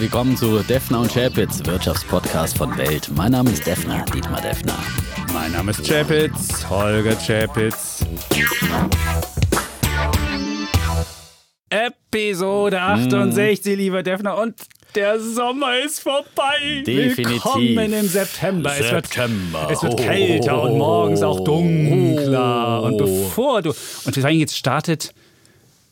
[0.00, 3.10] herzlich willkommen zu Defner und Chapitz, Wirtschaftspodcast von Welt.
[3.14, 4.78] Mein Name ist Defner, Dietmar Defner.
[5.34, 8.02] Mein Name ist Chapitz, Holger Chapitz.
[11.68, 14.38] Episode 68, lieber Defner.
[14.38, 14.54] Und
[14.94, 16.82] der Sommer ist vorbei.
[16.86, 17.44] Definitiv.
[17.44, 18.70] Willkommen im September.
[18.70, 19.68] September.
[19.70, 19.96] Es wird, es wird Oh.
[19.96, 22.84] kälter und morgens auch dunkler.
[22.84, 23.74] Und bevor du.
[24.04, 25.12] Und deswegen jetzt startet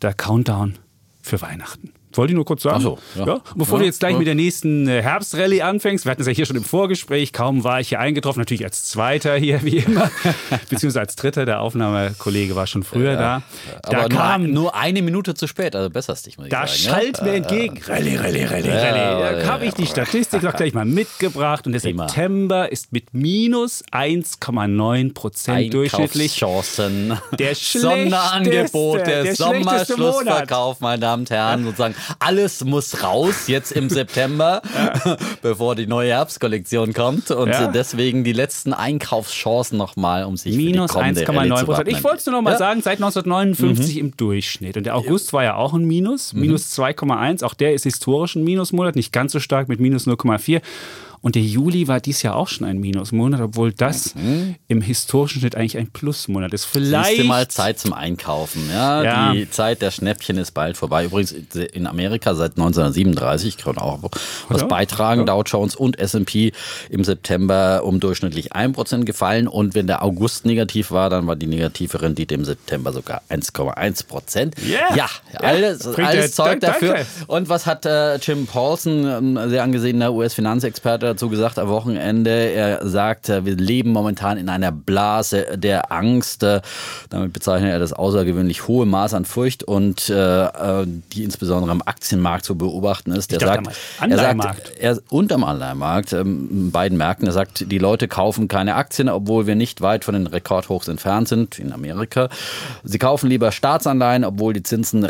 [0.00, 0.78] der Countdown
[1.20, 1.92] für Weihnachten.
[2.18, 2.76] Wollte ich nur kurz sagen.
[2.78, 3.40] Ach so, ja.
[3.54, 4.18] Bevor Ja, du jetzt gleich ja.
[4.18, 7.64] mit der nächsten äh, Herbstrallye anfängst, wir hatten es ja hier schon im Vorgespräch, kaum
[7.64, 10.10] war ich hier eingetroffen, natürlich als Zweiter hier, wie immer,
[10.68, 13.42] beziehungsweise als Dritter, der Aufnahmekollege war schon früher da.
[13.82, 16.50] Da Aber nur, kam ein- nur eine Minute zu spät, also besserst dich, muss ich
[16.50, 16.78] da sagen.
[16.78, 17.80] schallt mir entgegen.
[17.86, 19.42] Rallye, Rallye, Rallye, Rallye.
[19.42, 21.66] Da habe ich die Statistik auch gleich mal mitgebracht.
[21.66, 21.80] Und der.
[21.80, 26.42] September ist mit minus 1,9 Prozent durchschnittlich.
[26.42, 27.18] Einkaufschancen.
[27.38, 31.64] Der Sonderangebot, der, der Sommerschlussverkauf, meine Damen und Herren.
[31.64, 34.62] Sozusagen, alles muss raus jetzt im September,
[35.42, 37.30] bevor die neue Herbstkollektion kommt.
[37.30, 37.68] Und Ja.
[37.68, 41.88] deswegen die letzten Einkaufschancen nochmal, um sich Minus für die kommende Rallye 1,9 zu Prozent.
[41.88, 42.56] Ich wollte es nur noch mal Ja.
[42.56, 42.58] Mhm.
[42.58, 44.76] sagen, seit 1959 im Durchschnitt.
[44.76, 47.42] Und der August war ja auch ein Minus, minus 2,1.
[47.44, 50.60] Auch der ist historisch ein Minusmonat, nicht ganz so stark mit minus 0,4.
[51.20, 54.14] Und der Juli war dies Jahr auch schon ein Minusmonat, obwohl das
[54.68, 56.64] im historischen Schnitt eigentlich ein Plusmonat ist.
[56.64, 58.68] Vielleicht du mal Zeit zum Einkaufen.
[58.72, 59.32] Ja, Ja.
[59.32, 61.04] Die Zeit der Schnäppchen ist bald vorbei.
[61.04, 63.98] Übrigens in Amerika seit 1937, ich kann auch
[64.48, 64.66] was Ja.
[64.66, 66.52] beitragen, Dow Jones und S&P
[66.90, 69.48] im September um durchschnittlich 1% gefallen.
[69.48, 74.52] Und wenn der August negativ war, dann war die negative Rendite im September sogar 1,1%.
[74.66, 74.94] Yeah.
[74.96, 75.06] Ja,
[75.40, 77.04] alles, Bringt alles Zeug dafür.
[77.26, 82.30] Und was hat äh, Jim Paulson, ein sehr angesehener US-Finanzexperte, dazu gesagt am Wochenende?
[82.30, 86.42] Er sagt, äh, wir leben momentan in einer Blase der Angst.
[86.42, 86.60] Äh,
[87.10, 91.82] damit bezeichnet er das außergewöhnlich hohe Maß an Furcht und äh, äh, die insbesondere am
[91.84, 93.32] Aktienmarkt zu beobachten ist.
[93.32, 93.68] Er sagt,
[94.00, 98.48] er sagt, er, und am Anleihenmarkt, ähm, in beiden Märkten, er sagt, die Leute kaufen
[98.48, 102.28] keine Aktien, obwohl wir nicht weit von den Rekordhochs entfernt sind in Amerika.
[102.84, 105.04] Sie kaufen lieber Staatsanleihen, obwohl die Zinsen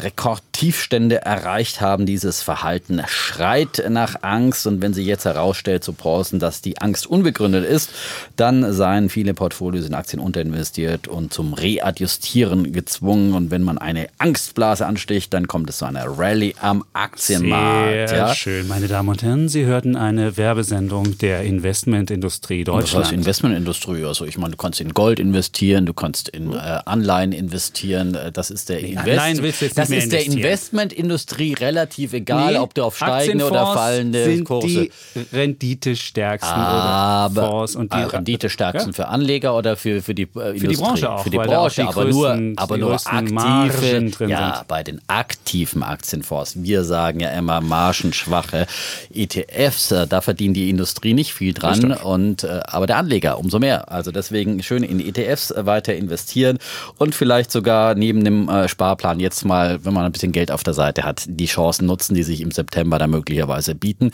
[0.59, 2.05] Rekordtiefstände erreicht haben.
[2.05, 7.07] Dieses Verhalten schreit nach Angst und wenn sie jetzt herausstellt zu Paulson, dass die Angst
[7.07, 7.91] unbegründet ist,
[8.37, 13.35] dann seien viele Portfolios in Aktien unterinvestiert und zum Readjustieren gezwungen.
[13.35, 18.09] Und wenn man eine Angstblase ansticht, dann kommt es zu einer Rallye am Aktienmarkt.
[18.09, 18.35] Sehr ja.
[18.35, 19.49] schön, meine Damen und Herren.
[19.49, 23.13] Sie hörten eine Werbesendung der Investmentindustrie Was heißt Deutschland.
[23.13, 24.05] Investmentindustrie?
[24.05, 28.15] Also ich meine, du kannst in Gold investieren, du kannst in äh, Anleihen investieren.
[28.17, 30.48] äh, Das ist der Anleihen willst du jetzt nicht Das mehr ist der investieren.
[30.49, 34.67] Investmentindustrie relativ egal, Nee, ob du auf steigende oder fallende sind Kurse.
[34.69, 34.91] die
[35.33, 40.53] renditestärksten aber oder Fonds und die äh, Renditestärksten für Anleger oder für, für die äh,
[40.55, 40.77] die Industrie?
[40.85, 44.11] Branche auch, Für die Branche, die aber nur, größten- aber die nur größten Margen aktive.
[44.11, 44.69] drin ja, sind.
[44.69, 46.55] bei den aktiven Aktienfonds.
[46.63, 48.67] Wir sagen ja immer margenschwache
[49.13, 49.91] ETFs.
[49.93, 53.91] äh, Da verdient die Industrie nicht viel dran und äh, aber der Anleger umso mehr.
[53.91, 56.59] Also deswegen schön in ETFs weiter investieren
[56.99, 60.63] und vielleicht sogar neben dem äh, Sparplan jetzt mal, wenn man ein bisschen Geld auf
[60.63, 64.13] der Seite hat, die Chancen nutzen, die sich im September da möglicherweise bieten.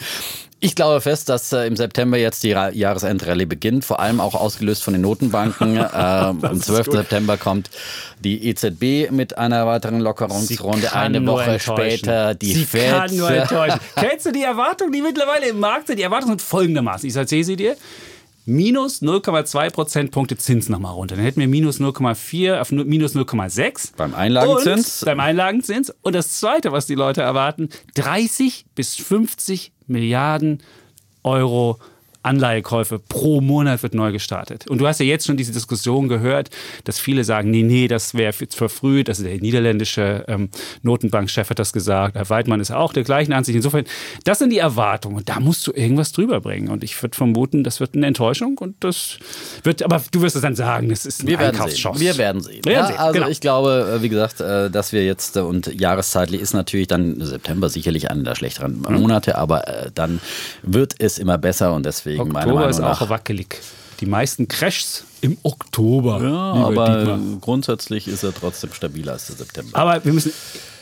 [0.60, 4.34] Ich glaube fest, dass äh, im September jetzt die Ra Jahresendrallye beginnt, vor allem auch
[4.34, 5.76] ausgelöst von den Notenbanken.
[5.76, 6.86] ähm, am 12.
[6.90, 7.68] September kommt
[8.20, 10.94] die EZB mit einer weiteren Lockerungsrunde.
[10.94, 12.90] Eine Woche später die sie FED.
[12.90, 13.80] kann nur enttäuschen.
[13.94, 15.98] Kennst du die Erwartungen, die mittlerweile im Markt sind?
[15.98, 17.08] Die Erwartungen sind folgendermaßen.
[17.08, 17.76] Ich erzähle sie dir.
[18.46, 21.16] Minus 0,2 Prozentpunkte Zins nochmal runter.
[21.16, 23.92] Dann hätten wir minus 0,4 auf nu- minus 0,6.
[23.96, 25.02] Beim Einlagenzins?
[25.02, 25.94] Und beim Einlagenzins.
[26.02, 30.62] Und das Zweite, was die Leute erwarten, 30 bis 50 Milliarden
[31.22, 31.78] Euro
[32.24, 34.66] Anleihekäufe pro Monat wird neu gestartet.
[34.68, 36.50] Und du hast ja jetzt schon diese Diskussion gehört,
[36.84, 39.08] dass viele sagen, nee, nee, das wäre jetzt verfrüht.
[39.08, 40.48] Ist der niederländische ähm,
[40.82, 42.14] Notenbankchef hat das gesagt.
[42.16, 43.56] Herr Weidmann ist auch der gleichen Ansicht.
[43.56, 43.84] Insofern,
[44.24, 45.16] das sind die Erwartungen.
[45.16, 46.68] Und da musst du irgendwas drüber bringen.
[46.68, 48.58] Und ich würde vermuten, das wird eine Enttäuschung.
[48.58, 49.18] Und das
[49.62, 51.38] wird, aber du wirst es dann sagen, das ist ein Wir.
[51.38, 52.00] Einkaufschance.
[52.00, 52.60] Wir werden sehen.
[52.64, 53.28] Wir werden Ja, sehen, also genau.
[53.28, 57.20] ich glaube, äh, wie gesagt, äh, dass wir jetzt äh, und jahreszeitlich ist natürlich dann
[57.20, 59.00] September sicherlich einer der schlechteren Mhm.
[59.00, 60.20] Monate, aber dann
[60.62, 63.60] wird es immer besser und deswegen meiner Oktober ist auch wackelig.
[64.00, 66.20] Die meisten Crashs im Oktober.
[66.22, 67.18] ja, aber Dietmar.
[67.40, 69.78] grundsätzlich ist er trotzdem stabiler als der September.
[69.78, 70.32] Aber wir müssen.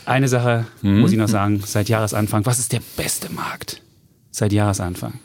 [0.05, 0.99] Eine Sache Mhm.
[0.99, 2.45] muss ich noch sagen, seit Jahresanfang.
[2.45, 3.81] Was ist der beste Markt?
[4.31, 5.19] Seit Jahresanfang.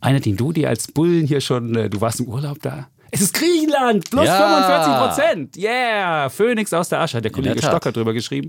[0.00, 2.86] Einer, den du dir als Bullen hier schon, äh, du warst im Urlaub da.
[3.10, 4.36] Es ist Griechenland, plus Ja.
[4.36, 5.56] 45 Prozent.
[5.56, 7.66] Yeah, Phoenix aus der Asche, hat der Kollege der.
[7.68, 8.48] Stocker drüber geschrieben.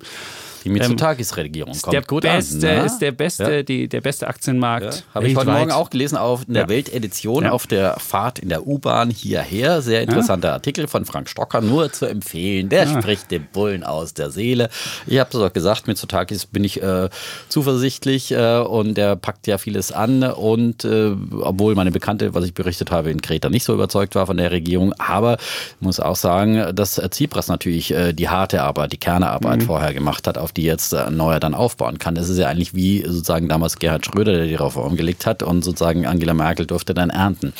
[0.63, 2.75] Die Mitsotakis-Regierung kommt der gut beste, an.
[2.77, 2.85] ne?
[2.85, 3.63] Ist der beste, Ja.
[3.63, 5.03] die, der beste Aktienmarkt.
[5.13, 5.51] Habe ich heute.
[5.51, 6.69] Morgen auch gelesen auf in der Ja.
[6.69, 7.51] Weltedition Ja.
[7.51, 9.81] auf der Fahrt in der U-Bahn hierher.
[9.81, 12.69] Sehr interessanter Artikel von Frank Stocker, nur zu empfehlen.
[12.69, 14.69] Der spricht dem Bullen aus der Seele.
[15.07, 17.09] Ich habe es auch gesagt, mit Sotakis bin ich äh,
[17.49, 20.23] zuversichtlich äh, und der packt ja vieles an.
[20.23, 21.11] Und äh,
[21.41, 24.51] obwohl meine Bekannte, was ich berichtet habe, in Kreta nicht so überzeugt war von der
[24.51, 29.63] Regierung, aber ich muss auch sagen, dass Tsipras natürlich äh, die harte Arbeit, die Kernearbeit
[29.63, 32.15] vorher gemacht hat, auf die jetzt äh, Neuer dann aufbauen kann.
[32.15, 35.63] Das ist ja eigentlich wie sozusagen damals Gerhard Schröder, der die Reform gelegt hat und
[35.63, 37.53] sozusagen Angela Merkel durfte dann ernten.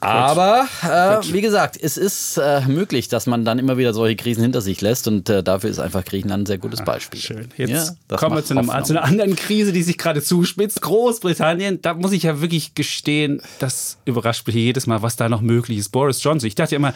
[0.00, 4.42] Aber äh, wie gesagt, es ist äh, möglich, dass man dann immer wieder solche Krisen
[4.42, 7.20] hinter sich lässt und äh, dafür ist einfach Griechenland ein sehr gutes Beispiel.
[7.20, 7.48] Schön.
[7.58, 10.80] Jetzt Ja, kommen wir zu, einem, zu einer anderen Krise, die sich gerade zuspitzt.
[10.80, 15.42] Großbritannien, da muss ich ja wirklich gestehen, das überrascht mich jedes Mal, was da noch
[15.42, 15.90] möglich ist.
[15.90, 16.94] Boris Johnson, ich dachte ja immer,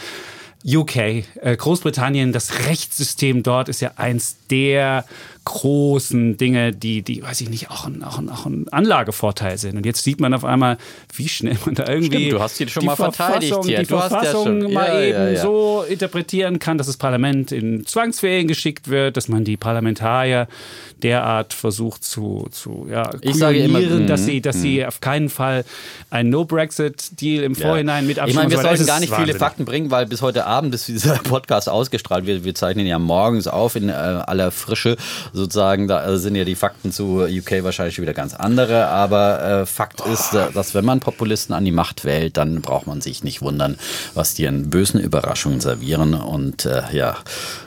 [0.66, 5.04] UK, äh, Großbritannien, das Rechtssystem dort ist ja eins der
[5.44, 9.76] großen Dinge, die, die weiß ich nicht, auch ein, auch, ein, auch ein Anlagevorteil sind.
[9.76, 10.78] Und jetzt sieht man auf einmal,
[11.14, 13.72] wie schnell man da irgendwie Stimmt, du hast ihn schon die mal verteidigt Verfassung, die
[13.72, 15.42] ja Verfassung schon- mal ja, eben ja, ja.
[15.42, 20.48] so interpretieren kann, dass das Parlament in Zwangsferien geschickt wird, dass man die Parlamentarier
[21.02, 25.00] derart versucht zu, zu ja, Ich sage immer, kujonieren, dass mhm, sie, dass sie auf
[25.00, 25.64] keinen Fall
[26.10, 28.48] einen No-Brexit-Deal im Vorhinein mit Ich abstimmen.
[28.48, 29.38] meine, wir sollten gar nicht viele wahnsinnig.
[29.38, 32.26] Fakten bringen, weil bis heute Abend ist dieser Podcast ausgestrahlt.
[32.26, 34.96] Wir, wir zeichnen ja morgens auf in äh, aller Frische
[35.34, 35.88] sozusagen.
[35.88, 38.86] Da äh, sind ja die Fakten zu UK wahrscheinlich wieder ganz andere.
[38.88, 42.86] Aber äh, Fakt ist, äh, dass wenn man Populisten an die Macht wählt, dann braucht
[42.86, 43.76] man sich nicht wundern,
[44.14, 46.14] was die an bösen Überraschungen servieren.
[46.14, 47.16] Und äh, ja,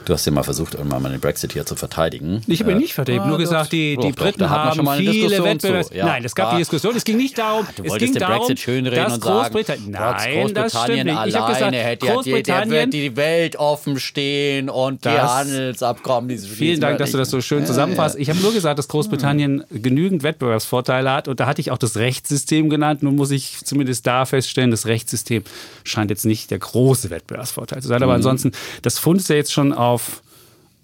[0.06, 2.42] du hast ja mal versucht, irgendwann mal den Brexit hier zu verteidigen.
[2.46, 4.40] Ich habe ihn Äh, nicht verteidigt, ah, nur doch, gesagt, die, doch, die doch, Briten
[4.40, 5.94] man haben schon mal eine viele zu.
[5.94, 6.96] Ja, Nein, es gab war- die Diskussion.
[6.96, 9.90] Es ging nicht darum, Du es ging den darum, Brexit schönreden dass und sagen, Großbritannien...
[9.90, 11.26] Nein, das stimmt Großbritannien nicht.
[11.26, 12.70] Ich habe alleine gesagt, hätte ja die, der Großbritannien...
[12.70, 17.30] wird die Welt offen stehen und die Das- Handelsabkommen, die Vielen Dank, dass du das
[17.30, 18.16] so schön zusammenfasst.
[18.18, 21.96] Ich habe nur gesagt, dass Großbritannien genügend Wettbewerbsvorteile hat und da hatte ich auch das
[21.96, 23.02] Rechtssystem genannt.
[23.02, 25.42] Nun muss ich zumindest da feststellen, das Rechtssystem
[25.84, 28.02] scheint jetzt nicht der große Wettbewerbsvorteil zu sein.
[28.02, 28.52] Aber ansonsten,
[28.82, 30.22] das Pfund ist ja jetzt schon auf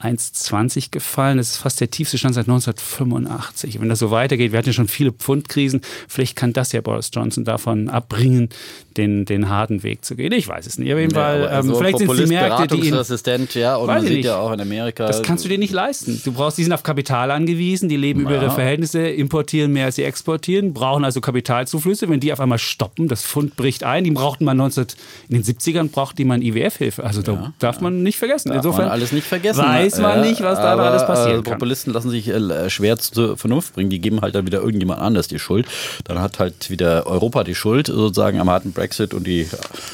[0.00, 1.38] 1,20 gefallen.
[1.38, 3.80] Das ist fast der tiefste Stand seit 1985.
[3.80, 7.10] Wenn das so weitergeht, wir hatten ja schon viele Pfundkrisen, vielleicht kann das ja Boris
[7.12, 8.50] Johnson davon abbringen,
[8.96, 10.32] den, den harten Weg zu gehen.
[10.32, 10.92] Ich weiß es nicht.
[10.92, 13.76] Auf jeden Fall, aber ähm, so vielleicht sind es die Märkte, die ihn Beratungsresistent, ja,
[13.76, 14.24] und man sieht nicht.
[14.24, 15.06] ja auch in Amerika.
[15.06, 16.20] das kannst du dir nicht leisten.
[16.24, 19.96] Du brauchst, die sind auf Kapital angewiesen, die leben über ihre Verhältnisse, importieren mehr als
[19.96, 22.08] sie exportieren, brauchen also Kapitalzuflüsse.
[22.08, 24.86] Wenn die auf einmal stoppen, das Pfund bricht ein, die brauchten mal 19,
[25.28, 27.02] in den 70ern brauchten die mal IWF-Hilfe.
[27.04, 28.48] Also da darf man nicht vergessen.
[28.48, 29.62] Darf Insofern man alles nicht vergessen.
[29.62, 31.54] weiß man Ja, nicht, was da aber, alles passieren äh, kann.
[31.54, 33.90] Populisten lassen sich äh, schwer zur Vernunft bringen.
[33.90, 35.66] Die geben halt dann wieder irgendjemand anders die Schuld.
[36.04, 38.83] Dann hat halt wieder Europa die Schuld sozusagen am harten Brexit
[39.14, 39.48] und die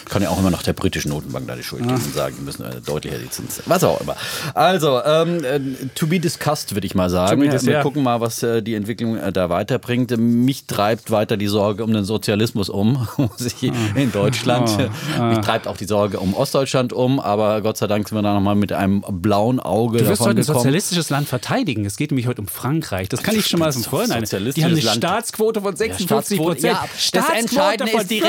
[0.09, 2.45] kann ja auch immer noch der britischen Notenbank da die Schuld geben und sagen, die
[2.45, 3.63] müssen äh, deutlicher die Zinsen.
[3.67, 4.17] Was auch immer.
[4.55, 5.61] Also, ähm, äh,
[5.95, 7.43] to be discussed, würde ich mal sagen.
[7.43, 7.83] Wir ja.
[7.83, 10.17] gucken mal, was äh, die Entwicklung äh, da weiterbringt.
[10.17, 13.63] Mich treibt weiter die Sorge um den Sozialismus um, muss ich
[13.95, 14.71] in Deutschland.
[15.19, 15.31] Ah.
[15.31, 18.35] Mich treibt auch die Sorge um Ostdeutschland um, aber Gott sei Dank sind wir da
[18.35, 20.59] nochmal mit einem blauen Auge Du wirst heute ein gekommen.
[20.59, 21.85] sozialistisches Land verteidigen.
[21.85, 23.09] Es geht nämlich heute um Frankreich.
[23.09, 24.21] Das kann ich schon mal Vorhinein.
[24.21, 24.97] Sozialistisches Die haben eine Land.
[24.97, 26.75] Staatsquote von 56 Staatsquote, Prozent.
[26.75, 28.21] ja, das Entscheidende ist, die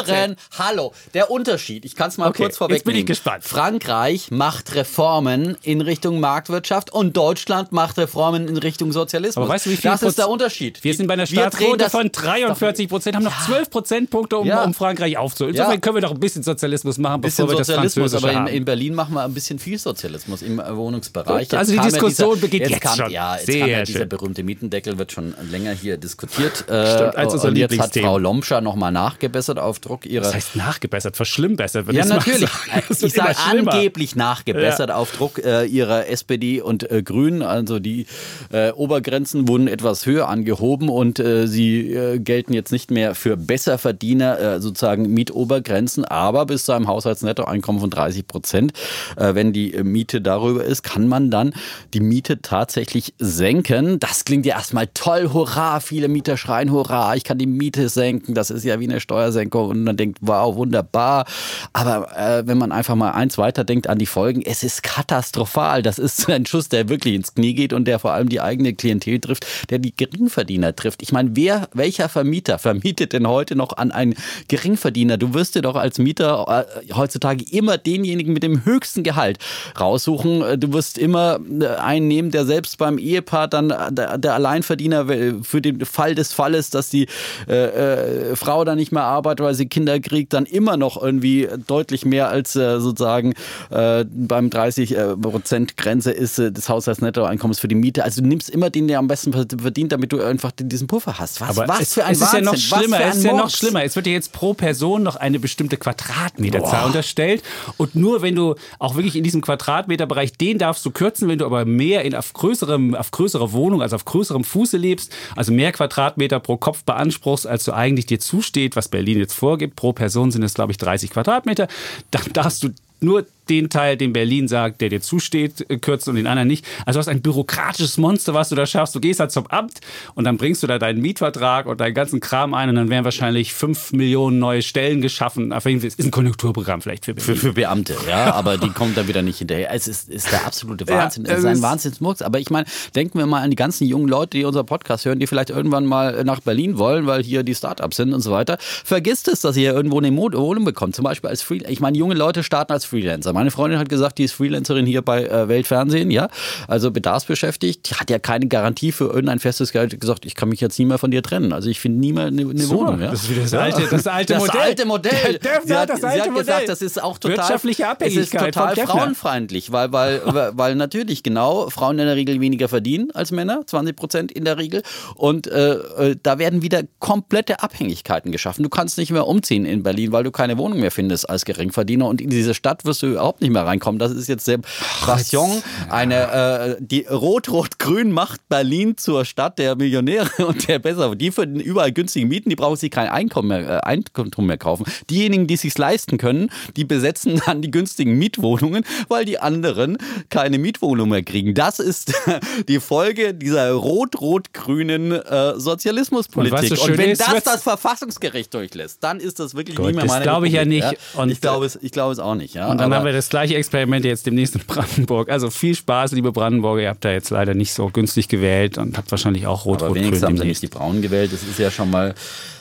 [0.00, 0.36] reformieren.
[0.58, 1.84] Hallo, der Unterschied.
[1.84, 2.76] Ich kann es mal Okay, kurz vorwegnehmen.
[2.78, 3.44] jetzt bin ich gespannt.
[3.44, 9.44] Frankreich macht Reformen in Richtung Marktwirtschaft und Deutschland macht Reformen in Richtung Sozialismus.
[9.44, 10.82] Aber weißt du, wie viel das ist der Proz- Unterschied.
[10.84, 14.64] Wir sind bei einer Staatsquote von 43 Prozent, haben noch 12 Prozentpunkte, um, Ja.
[14.64, 15.54] um Frankreich aufzuholen.
[15.54, 15.80] Insofern Ja.
[15.80, 18.64] können wir doch ein bisschen Sozialismus machen, bisschen bevor wir das Sozialismus, aber in, in
[18.64, 21.48] Berlin machen wir ein bisschen viel Sozialismus im äh, Wohnungsbereich.
[21.48, 23.10] Gut, also die ja Diskussion beginnt jetzt kam, schon.
[23.10, 24.08] Ja, jetzt Sehr kam ja dieser schön.
[24.08, 26.56] berühmte Mietendeckel, wird schon länger hier diskutiert.
[26.58, 27.94] Stimmt, eins unserer und jetzt hat.
[27.96, 31.86] Frau Lomscher nochmal nachgebessert auf Druck ihrer das heißt nachgebessert, verschlimmbessert.
[31.86, 32.50] wird Ja, natürlich.
[33.04, 37.42] Ich sage angeblich nachgebessert auf Druck äh, ihrer SPD und äh, Grünen.
[37.42, 38.06] Also die
[38.52, 43.36] äh, Obergrenzen wurden etwas höher angehoben und äh, sie äh, gelten jetzt nicht mehr für
[43.36, 48.72] Besserverdiener, äh, sozusagen Mietobergrenzen, aber bis zu einem Haushaltsnettoeinkommen von 30 Prozent.
[49.16, 51.54] Wenn die Miete darüber ist, kann man dann
[51.92, 53.98] die Miete tatsächlich senken.
[54.00, 58.34] Das klingt ja erstmal toll, hurra, viele Mieter schreien, hurra, ich kann die Miete senken,
[58.34, 61.26] das ist ja wie eine Steuersenkung und man denkt, wow, wunderbar.
[61.72, 65.82] Aber äh, wenn man einfach mal eins weiterdenkt an die Folgen, es ist katastrophal.
[65.82, 68.74] Das ist ein Schuss, der wirklich ins Knie geht und der vor allem die eigene
[68.74, 71.02] Klientel trifft, der die Geringverdiener trifft.
[71.02, 74.14] Ich meine, wer, welcher Vermieter vermietet denn heute noch an einen
[74.48, 75.16] Geringverdiener?
[75.16, 79.38] Du wirst dir doch als Mieter äh, heutzutage immer denjenigen mit dem höchsten Gehalt
[79.78, 80.42] raussuchen.
[80.42, 85.06] Äh, du wirst immer äh, einen nehmen, der selbst beim Ehepaar dann der, Alleinverdiener
[85.42, 87.06] für den Fall des Falles, dass die
[87.48, 91.48] äh, äh, Frau dann nicht mehr arbeitet, weil sie Kinder kriegt, dann immer noch irgendwie
[91.66, 93.34] deutlich mehr als äh, sozusagen
[93.70, 98.04] äh, beim 30 Prozent Grenze ist des Haushaltsnettoeinkommens für die Miete.
[98.04, 101.40] Also du nimmst immer den, der am besten verdient, damit du einfach diesen Puffer hast.
[101.40, 103.00] Was, Aber was es, für ein es ist ja noch schlimmer.
[103.00, 103.84] Es ist ja noch schlimmer.
[103.84, 106.86] Es wird dir jetzt pro Person noch eine bestimmte Quadratmeterzahl Boah.
[106.86, 107.42] unterstellt
[107.76, 111.46] und nur wenn du auch wirklich in diesem Quadratmeterbereich den darfst du kürzen, wenn du
[111.46, 115.72] aber mehr in auf größerem auf größerer Wohnung, also auf größerem Fuße lebst, also mehr
[115.72, 119.76] Quadratmeter pro Kopf beanspruchst, als du eigentlich dir zusteht, was Berlin jetzt vorgibt.
[119.76, 121.68] Pro Person sind es glaube ich 30 Quadratmeter.
[122.10, 122.70] Dann darfst du
[123.00, 126.64] nur den Teil, den Berlin sagt, der dir zusteht, äh, kürzt und den anderen nicht.
[126.86, 128.94] Also du hast ein bürokratisches Monster, was du da schaffst.
[128.94, 129.80] Du gehst halt zum Amt
[130.14, 133.04] und dann bringst du da deinen Mietvertrag und deinen ganzen Kram ein und dann werden
[133.04, 135.52] wahrscheinlich fünf Millionen neue Stellen geschaffen.
[135.52, 137.34] Auf jeden Fall ist ein Konjunkturprogramm vielleicht für Berlin.
[137.34, 139.72] Für, für Beamte, ja, aber die kommen dann wieder nicht hinterher.
[139.72, 141.24] Es ist, ist der absolute Wahnsinn.
[141.24, 142.22] Ja, es ist ein Wahnsinnsmurks.
[142.22, 145.18] Aber ich meine, denken wir mal an die ganzen jungen Leute, die unser Podcast hören,
[145.18, 148.56] die vielleicht irgendwann mal nach Berlin wollen, weil hier die Startups sind und so weiter.
[148.60, 150.94] Vergisst es, dass ihr irgendwo eine Wohnung bekommt.
[150.94, 151.72] Zum Beispiel als Freelancer.
[151.72, 153.32] Ich meine, junge Leute starten als Freelancer.
[153.34, 156.28] Meine Freundin hat gesagt, die ist Freelancerin hier bei äh, Weltfernsehen, ja,
[156.68, 157.90] also bedarfsbeschäftigt.
[157.90, 159.98] Die hat ja keine Garantie für irgendein festes Gehalt.
[160.00, 161.52] gesagt, ich kann mich jetzt nie mehr von dir trennen.
[161.52, 163.00] Also ich finde nie mehr eine, eine Wohnung.
[163.00, 163.10] Ja?
[163.10, 164.60] Das ist wieder das alte, das alte das Modell.
[164.60, 165.40] Alte Modell.
[165.64, 166.44] Sie hat, das alte sie hat Modell.
[166.44, 168.54] gesagt, das ist auch total wirtschaftliche Abhängigkeit.
[168.54, 170.22] Total frauenfeindlich, weil, weil,
[170.54, 174.58] weil natürlich genau Frauen in der Regel weniger verdienen als Männer, 20 Prozent in der
[174.58, 174.82] Regel.
[175.16, 178.62] Und äh, äh, da werden wieder komplette Abhängigkeiten geschaffen.
[178.62, 182.06] Du kannst nicht mehr umziehen in Berlin, weil du keine Wohnung mehr findest als Geringverdiener.
[182.06, 183.98] Und in diese Stadt wirst du überhaupt nicht mehr reinkommen.
[183.98, 184.58] Das ist jetzt sehr
[185.04, 185.62] Passion.
[185.88, 191.14] Eine, äh, die Rot-Rot-Grün macht Berlin zur Stadt der Millionäre und der besser.
[191.14, 194.84] Die für überall günstigen Mieten, die brauchen sich kein Einkommen mehr, äh, Einkommen mehr kaufen.
[195.08, 199.96] Diejenigen, die sich leisten können, die besetzen dann die günstigen Mietwohnungen, weil die anderen
[200.28, 201.54] keine Mietwohnung mehr kriegen.
[201.54, 202.12] Das ist
[202.68, 206.72] die Folge dieser rot-rot-grünen äh, Sozialismuspolitik.
[206.72, 210.04] Und, und wenn ist, das das Verfassungsgericht durchlässt, dann ist das wirklich Gut, nie mehr
[210.04, 210.84] meine Das glaube ich ja nicht.
[211.16, 211.24] Ja?
[211.26, 212.54] ich glaube es, ich glaube es auch nicht.
[212.54, 212.70] Ja?
[212.70, 215.30] Und dann Aber haben wir das gleiche Experiment jetzt demnächst in Brandenburg.
[215.30, 216.82] Also viel Spaß, liebe Brandenburger.
[216.82, 219.94] Ihr habt da jetzt leider nicht so günstig gewählt und habt wahrscheinlich auch rot-rot Aber
[219.94, 221.32] wenigstens haben sie nicht die Braunen gewählt.
[221.32, 222.14] Das ist ja schon mal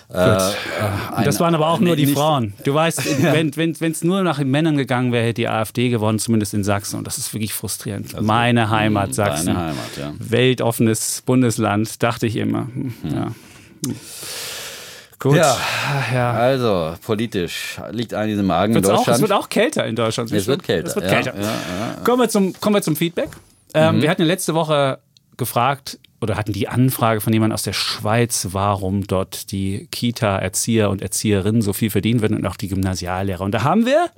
[0.10, 0.16] äh,
[1.16, 2.54] ein, das waren aber auch nur die Frauen.
[2.64, 6.20] Du weißt, wenn es wenn, nur nach den Männern gegangen wäre, hätte die AfD gewonnen,
[6.20, 6.98] zumindest in Sachsen.
[6.98, 8.14] Und das ist wirklich frustrierend.
[8.14, 9.48] Also, Meine Heimat, Sachsen.
[9.48, 10.14] Deine Heimat, ja.
[10.20, 12.68] Weltoffenes Bundesland, dachte ich immer.
[12.74, 12.94] Hm.
[13.12, 13.32] Ja.
[15.24, 15.38] Gut.
[15.38, 15.58] Ja,
[16.14, 19.08] ja, also politisch liegt einiges im Magen Wird's in Deutschland.
[19.08, 20.30] Auch, es wird auch kälter in Deutschland.
[20.34, 20.90] Es wird kälter.
[20.90, 21.34] Es wird kälter.
[21.34, 23.30] Ja, ja, kommen, wir zum, kommen wir zum Feedback.
[23.74, 24.02] Ähm, mhm.
[24.02, 25.00] Wir hatten letzte Woche
[25.38, 31.02] gefragt oder hatten die Anfrage von jemandem aus der Schweiz, warum dort die Kita-Erzieher und
[31.02, 33.46] Erzieherinnen so viel verdienen würden und auch die Gymnasiallehrer.
[33.46, 34.10] Und da haben wir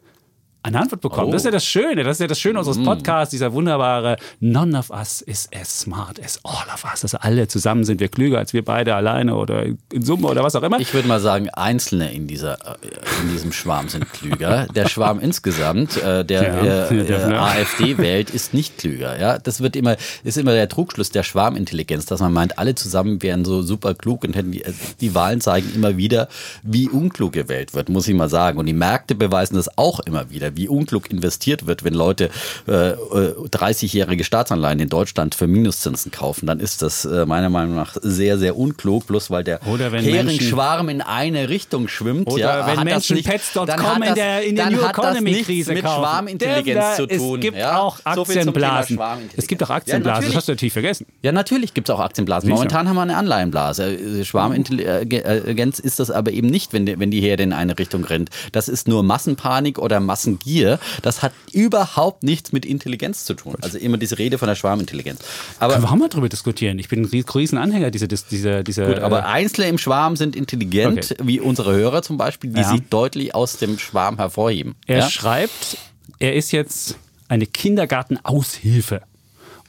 [0.66, 1.30] eine Antwort bekommen.
[1.30, 1.32] Oh.
[1.32, 2.84] Das ist ja das Schöne, das ist ja das Schöne unseres mm.
[2.84, 7.04] Podcasts, dieser wunderbare None of us is as smart as all of us.
[7.04, 10.56] Also alle zusammen sind wir klüger als wir beide alleine oder in Summe oder was
[10.56, 10.80] auch immer.
[10.80, 12.78] Ich würde mal sagen, Einzelne in, dieser, äh,
[13.22, 14.66] in diesem Schwarm sind klüger.
[14.74, 19.20] Der Schwarm insgesamt, äh, der ja, äh, äh, AfD wählt, ist nicht klüger.
[19.20, 19.38] Ja?
[19.38, 23.46] Das wird immer, ist immer der Trugschluss der Schwarmintelligenz, dass man meint, alle zusammen wären
[23.46, 24.64] so super klug und hätten die,
[25.00, 26.28] die Wahlen zeigen immer wieder,
[26.64, 28.58] wie unklug gewählt wird, muss ich mal sagen.
[28.58, 32.30] Und die Märkte beweisen das auch immer wieder wie unklug investiert wird, wenn Leute
[32.68, 37.76] äh, 30-jährige äh, Staatsanleihen in Deutschland für Minuszinsen kaufen, dann ist das äh, meiner Meinung
[37.76, 42.28] nach sehr, sehr unklug, bloß weil der Heringsschwarm in eine Richtung schwimmt.
[42.28, 47.36] Oder ja, wenn Menschen Pets.com in der, in der New Economy-Krise mit Schwarmintelligenz zu tun.
[47.36, 47.78] Es gibt ja?
[47.80, 48.98] auch Aktienblasen.
[48.98, 49.04] So
[49.38, 51.06] es gibt auch Aktienblasen, ja, das hast du natürlich vergessen.
[51.22, 52.50] Ja, natürlich gibt es auch Aktienblasen.
[52.50, 54.24] Momentan haben wir eine Anleihenblase.
[54.24, 58.30] Schwarmintelligenz ist das aber eben nicht, wenn die, wenn die Herde in eine Richtung rennt.
[58.52, 63.56] Das ist nur Massenpanik oder Massengier Gier, das hat überhaupt nichts mit Intelligenz zu tun.
[63.62, 65.20] Also immer diese Rede von der Schwarmintelligenz.
[65.60, 66.78] Aber Können wir auch mal drüber diskutieren.
[66.78, 70.36] Ich bin ein riesen Anhänger dieser, dieser, dieser Gut, aber äh, Einzelne im Schwarm sind
[70.36, 71.24] intelligent, okay.
[71.24, 72.70] wie unsere Hörer zum Beispiel, die ja.
[72.70, 74.76] sich deutlich aus dem Schwarm hervorheben.
[74.86, 75.10] Er ja?
[75.10, 75.78] schreibt,
[76.20, 76.98] er ist jetzt
[77.28, 79.02] eine Kindergartenaushilfe.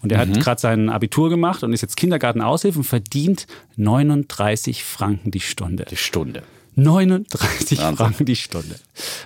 [0.03, 0.35] Und er mhm.
[0.35, 5.87] hat gerade sein Abitur gemacht und ist jetzt Kindergartenaushilfe und verdient 39 Franken die Stunde.
[5.91, 6.43] Die Stunde.
[6.77, 7.97] 39 Wahnsinn.
[7.97, 8.77] Franken die Stunde.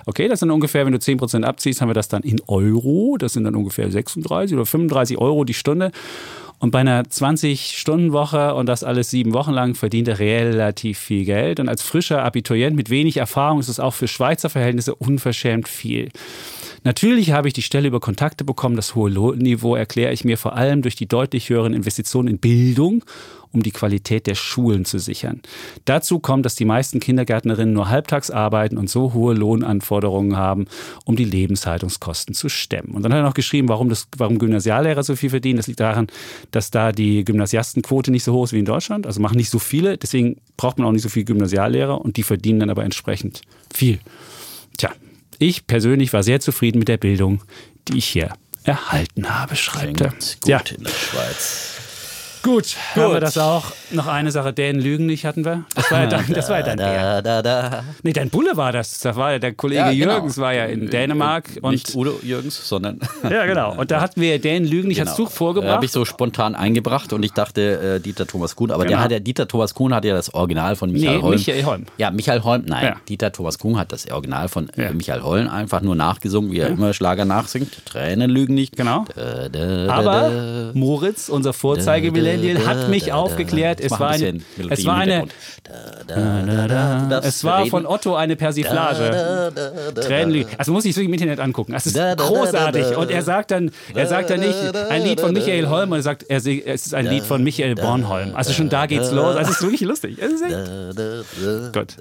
[0.05, 3.17] Okay, das sind ungefähr, wenn du 10% abziehst, haben wir das dann in Euro.
[3.19, 5.91] Das sind dann ungefähr 36 oder 35 Euro die Stunde.
[6.59, 11.59] Und bei einer 20-Stunden-Woche und das alles sieben Wochen lang verdient er relativ viel Geld.
[11.59, 16.09] Und als frischer Abiturient mit wenig Erfahrung ist es auch für Schweizer Verhältnisse unverschämt viel.
[16.83, 18.75] Natürlich habe ich die Stelle über Kontakte bekommen.
[18.75, 23.03] Das hohe Lohnniveau erkläre ich mir vor allem durch die deutlich höheren Investitionen in Bildung
[23.51, 25.41] um die Qualität der Schulen zu sichern.
[25.85, 30.65] Dazu kommt, dass die meisten Kindergärtnerinnen nur halbtags arbeiten und so hohe Lohnanforderungen haben,
[31.05, 32.93] um die Lebenshaltungskosten zu stemmen.
[32.93, 35.57] Und dann hat er noch geschrieben, warum, das, warum Gymnasiallehrer so viel verdienen.
[35.57, 36.07] Das liegt daran,
[36.51, 39.05] dass da die Gymnasiastenquote nicht so hoch ist wie in Deutschland.
[39.05, 39.97] Also machen nicht so viele.
[39.97, 43.41] Deswegen braucht man auch nicht so viele Gymnasiallehrer und die verdienen dann aber entsprechend
[43.73, 43.99] viel.
[44.77, 44.91] Tja,
[45.41, 47.43] ich persönlich war sehr zufrieden mit der Bildung,
[47.87, 48.33] die ich hier
[48.63, 50.09] erhalten habe, schreibt er.
[50.09, 50.59] Gut ja.
[50.59, 51.90] in der Schweiz.
[52.43, 53.65] Gut, Gut, haben wir das auch.
[53.91, 55.63] Noch eine Sache, Dänen lügen nicht hatten wir.
[55.75, 58.71] Das war ja dein, das war ja dein da, da, da, Nee, dein Bulle war
[58.71, 58.99] das.
[58.99, 60.13] Das war ja der Kollege ja, genau.
[60.13, 61.49] Jürgens war ja in Dänemark.
[61.61, 62.99] Und nicht Udo Jürgens, sondern...
[63.29, 63.75] ja, genau.
[63.75, 65.11] Und da hatten wir Dänen lügen nicht genau.
[65.11, 65.73] als Tuch vorgebracht.
[65.73, 68.71] Habe ich so spontan eingebracht und ich dachte äh, Dieter Thomas Kuhn.
[68.71, 68.97] Aber genau.
[68.97, 71.35] der hat ja, Dieter Thomas Kuhn hat ja das Original von Michael nee, Holm.
[71.35, 71.85] Michael Holm.
[71.97, 72.63] Ja, Michael Holm.
[72.65, 72.95] Nein, ja.
[73.07, 74.93] Dieter Thomas Kuhn hat das Original von äh, ja.
[74.93, 77.85] Michael Holm einfach nur nachgesungen, wie er immer Schlager nachsingt.
[77.85, 78.75] Tränen lügen nicht.
[78.75, 79.05] Genau.
[79.87, 81.53] Aber Moritz, unser
[82.31, 83.79] Vorzeige-Millennial, hat mich aufgeklärt.
[83.81, 85.25] Es war, ein, es war eine.
[87.23, 89.51] Es war von Otto eine Persiflage.
[89.95, 90.47] Tränenlied.
[90.57, 91.73] Also muss ich so im Internet angucken.
[91.73, 92.97] Es ist großartig.
[92.97, 96.25] Und er sagt dann, er sagt dann nicht ein Lied von Michael Holm, er sagt,
[96.27, 98.35] es ist ein Lied von Michael Bornholm.
[98.35, 99.35] Also schon da geht's los.
[99.35, 100.17] Also es ist wirklich lustig.
[100.19, 101.73] Es ist echt.
[101.73, 101.95] Gut.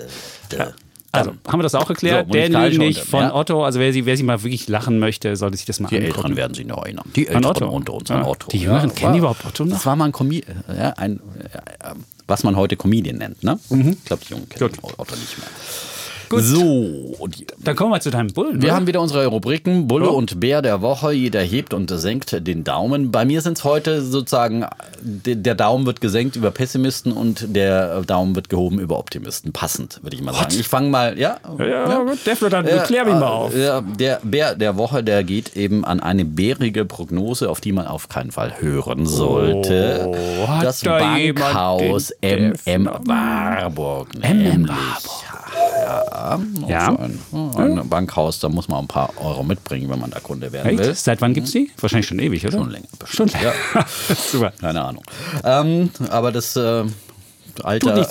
[0.57, 0.69] Ja.
[1.13, 2.27] Also, haben wir das auch erklärt?
[2.29, 3.35] So, der nicht von ja.
[3.35, 3.65] Otto.
[3.65, 6.13] Also, wer sie, wer sie mal wirklich lachen möchte, sollte sich das mal die angucken.
[6.13, 7.05] Die Älteren werden sich noch erinnern.
[7.17, 7.69] Die Älteren Otto.
[7.69, 8.49] unter uns an Otto.
[8.49, 9.73] Die Jüngeren ja, kennen war, überhaupt Otto noch?
[9.73, 11.21] Das war mal ein, Comi ja, ein
[12.31, 13.59] was man heute Comedian nennt, ne?
[13.69, 13.91] Mhm.
[13.91, 14.71] Ich glaube, die Jungen kennen.
[14.97, 15.49] Otto nicht mehr.
[16.31, 16.45] Gut.
[16.45, 17.17] So,
[17.59, 18.63] dann kommen wir zu deinem Bullen.
[18.63, 18.77] Wir oder?
[18.77, 20.15] haben wieder unsere Rubriken Bulle oh.
[20.15, 21.11] und Bär der Woche.
[21.11, 23.11] Jeder hebt und senkt den Daumen.
[23.11, 24.65] Bei mir sind es heute sozusagen,
[25.03, 29.53] der Daumen wird gesenkt über Pessimisten und der Daumen wird gehoben über Optimisten.
[29.53, 30.55] Passend, würde ich mal sagen.
[30.57, 31.39] Ich fange mal, ja.
[31.59, 33.57] Ja, ja, gut, der dann äh, klär mich mal auf.
[33.57, 37.89] Ja, der Bär der Woche, der geht eben an eine bärige Prognose, auf die man
[37.89, 40.07] auf keinen Fall hören sollte.
[40.07, 44.15] Oh, das da Bankhaus MM Warburg.
[44.15, 45.40] MM Warburg.
[45.79, 46.97] Ja, ja.
[47.31, 50.53] So ein, ein Bankhaus, da muss man ein paar Euro mitbringen, wenn man da Kunde
[50.53, 50.95] werden will.
[50.95, 51.71] Seit wann gibt es die?
[51.81, 52.59] Wahrscheinlich schon ewig, oder?
[52.59, 52.87] Schon länger.
[52.99, 53.33] Bestimmt.
[53.33, 53.55] Schon länger.
[53.75, 53.87] Ja.
[54.15, 54.53] Super.
[54.61, 55.03] Keine Ahnung.
[55.45, 56.57] Ähm, aber das.
[56.57, 56.85] Äh,
[57.63, 58.07] Alter,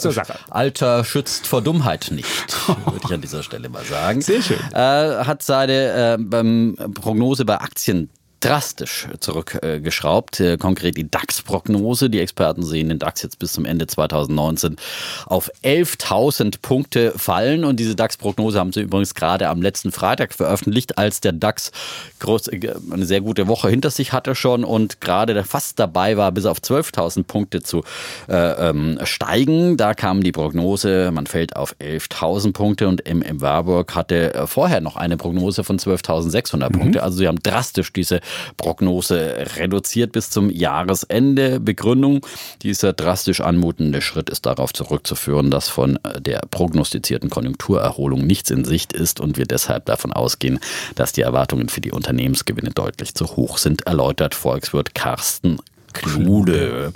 [0.52, 2.28] Alter schützt vor Dummheit nicht,
[2.86, 4.22] würde ich an dieser Stelle mal sagen.
[4.22, 4.60] Sehr schön.
[4.74, 10.40] Äh, hat seine äh, Prognose bei Aktien drastisch zurückgeschraubt.
[10.40, 12.10] Äh, konkret die DAX-Prognose.
[12.10, 14.78] Die Experten sehen den DAX jetzt bis zum Ende 2019
[15.26, 17.64] auf 11.000 Punkte fallen.
[17.64, 21.72] Und diese DAX-Prognose haben sie übrigens gerade am letzten Freitag veröffentlicht, als der DAX
[22.20, 26.32] groß, äh, eine sehr gute Woche hinter sich hatte schon und gerade fast dabei war,
[26.32, 27.84] bis auf 12.000 Punkte zu
[28.28, 29.78] äh, ähm, steigen.
[29.78, 34.82] Da kam die Prognose, man fällt auf 11.000 Punkte und MM Warburg hatte äh, vorher
[34.82, 36.80] noch eine Prognose von 12.600 mhm.
[36.80, 37.04] Punkte.
[37.04, 38.20] Also sie haben drastisch diese
[38.58, 41.60] Prognose reduziert bis zum Jahresende.
[41.60, 42.26] Begründung,
[42.62, 48.94] dieser drastisch anmutende Schritt ist darauf zurückzuführen, dass von der prognostizierten Konjunkturerholung nichts in Sicht
[48.94, 50.60] ist und wir deshalb davon ausgehen,
[50.96, 55.60] dass die Erwartungen für die Unternehmensgewinne deutlich zu hoch sind, erläutert Volkswirt Carsten
[55.94, 56.94] Klude.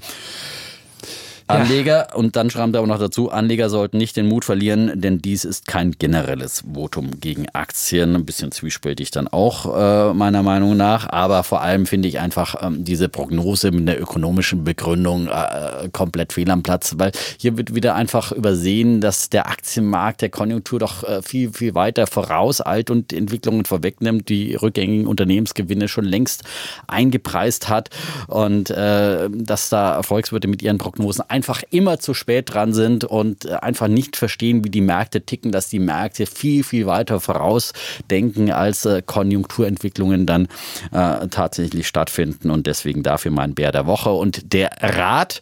[1.61, 5.19] Anleger, und dann schreibt er auch noch dazu, Anleger sollten nicht den Mut verlieren, denn
[5.19, 8.15] dies ist kein generelles Votum gegen Aktien.
[8.15, 11.09] Ein bisschen zwiespältig dann auch, äh, meiner Meinung nach.
[11.09, 16.33] Aber vor allem finde ich einfach ähm, diese Prognose mit der ökonomischen Begründung äh, komplett
[16.33, 21.03] fehl am Platz, weil hier wird wieder einfach übersehen, dass der Aktienmarkt der Konjunktur doch
[21.03, 26.43] äh, viel, viel weiter vorauseilt und Entwicklungen vorwegnimmt, die rückgängigen Unternehmensgewinne schon längst
[26.87, 27.89] eingepreist hat
[28.27, 33.45] und äh, dass da Erfolgswirte mit ihren Prognosen einfach immer zu spät dran sind und
[33.45, 38.51] äh, einfach nicht verstehen, wie die Märkte ticken, dass die Märkte viel, viel weiter vorausdenken,
[38.51, 40.47] als äh, Konjunkturentwicklungen dann
[40.91, 42.49] äh, tatsächlich stattfinden.
[42.49, 44.11] Und deswegen dafür mein Bär der Woche.
[44.11, 45.41] Und der Rat,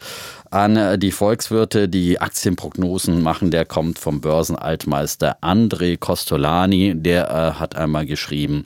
[0.51, 3.51] an die Volkswirte, die Aktienprognosen machen.
[3.51, 6.93] Der kommt vom Börsenaltmeister André Costolani.
[6.95, 8.65] Der äh, hat einmal geschrieben,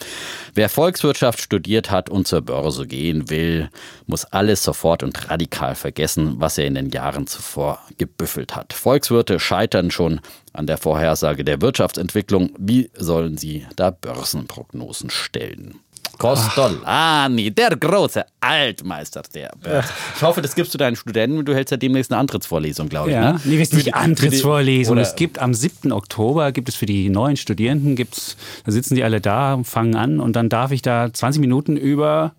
[0.56, 3.70] wer Volkswirtschaft studiert hat und zur Börse gehen will,
[4.08, 8.74] muss alles sofort und radikal vergessen, was er in den Jahren zuvor gebüffelt hat.
[8.74, 10.22] Volkswirte scheitern schon
[10.54, 12.50] an der Vorhersage der Wirtschaftsentwicklung.
[12.58, 15.80] Wie sollen sie da Börsenprognosen stellen?
[16.18, 19.90] Costolani, der große Altmeister der Börse.
[20.16, 21.46] Ich hoffe, das gibst du deinen Studenten.
[21.46, 23.16] Du hältst ja demnächst eine Antrittsvorlesung, glaube ich.
[23.16, 23.42] Ja, ne?
[23.44, 24.98] nee, wir sind nicht Antrittsvorlesung.
[24.98, 25.92] Es gibt am 7.
[25.92, 30.20] Oktober, gibt es für die neuen Studierenden, gibt's, da sitzen die alle da, fangen an
[30.20, 32.34] und dann darf ich da 20 Minuten über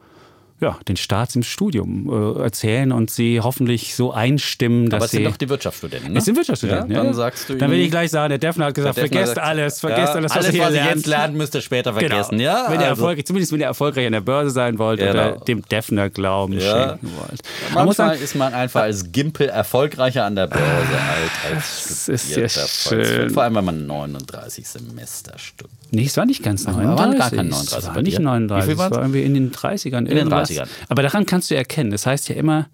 [0.58, 5.10] ja, den Starts im Studium äh, erzählen und sie hoffentlich so einstimmen, dass Aber es
[5.10, 5.24] sind sie.
[5.30, 6.12] doch die Wirtschaftsstudenten.
[6.14, 6.18] Ne?
[6.18, 7.04] Es sind Wirtschaftsstudenten, Ja, ja.
[7.04, 9.80] dann sagst du Dann will ich gleich sagen, der Defner hat gesagt, vergesst sagt, alles,
[9.80, 10.96] vergesst ja, alles, was alles, ihr was ihr lernt.
[10.96, 12.38] jetzt lernen müsst ihr später vergessen.
[12.38, 12.42] Genau.
[12.50, 15.10] Ja, wenn ihr also- erfolgreich, zumindest wenn ihr erfolgreich an der Börse sein wollt Genau.
[15.10, 16.88] oder dem Defner Glauben Ja.
[16.88, 17.40] schenken wollt.
[17.74, 22.06] Man muss Manchmal sagen, ist man einfach als Gimpel erfolgreicher an der Börse als, als
[22.06, 23.28] das ist ja schön.
[23.30, 25.70] Vor allem, wenn man 39 Semester studiert.
[25.90, 27.18] Nee, es war nicht ganz waren 39.
[27.18, 28.22] gar keine 39 Es war nicht dir.
[28.22, 29.98] 39, Wie viel es war irgendwie in den 30ern.
[30.06, 30.66] In den 30ern.
[30.88, 31.90] Aber daran kannst du erkennen.
[31.90, 32.68] Das heißt ja immer,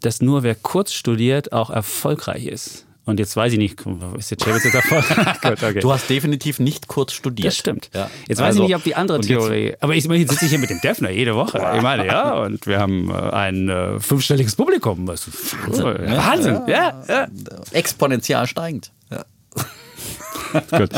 [0.00, 2.84] dass nur wer kurz studiert auch erfolgreich ist.
[3.04, 3.80] Und jetzt weiß ich nicht,
[4.18, 5.40] ist der Chevitz jetzt erfolgreich?
[5.40, 5.80] Gut, okay.
[5.80, 7.46] Du hast definitiv nicht kurz studiert.
[7.48, 7.88] Das stimmt.
[7.94, 8.10] Ja.
[8.28, 9.74] Jetzt weiß Also, ich nicht, ob die andere und jetzt- Theorie.
[9.80, 11.56] Aber ich meine, jetzt sitze ich hier mit dem Defner jede Woche.
[11.74, 15.08] Ich meine, ja, und wir haben äh, ein äh, fünfstelliges Publikum.
[15.08, 15.26] Was,
[15.66, 16.04] Wahnsinn.
[16.04, 16.16] ne?
[16.18, 16.60] Wahnsinn.
[16.66, 17.28] Ja, ja.
[17.72, 18.92] Exponentiell steigend.
[19.10, 19.24] Ja.
[20.78, 20.90] Gut.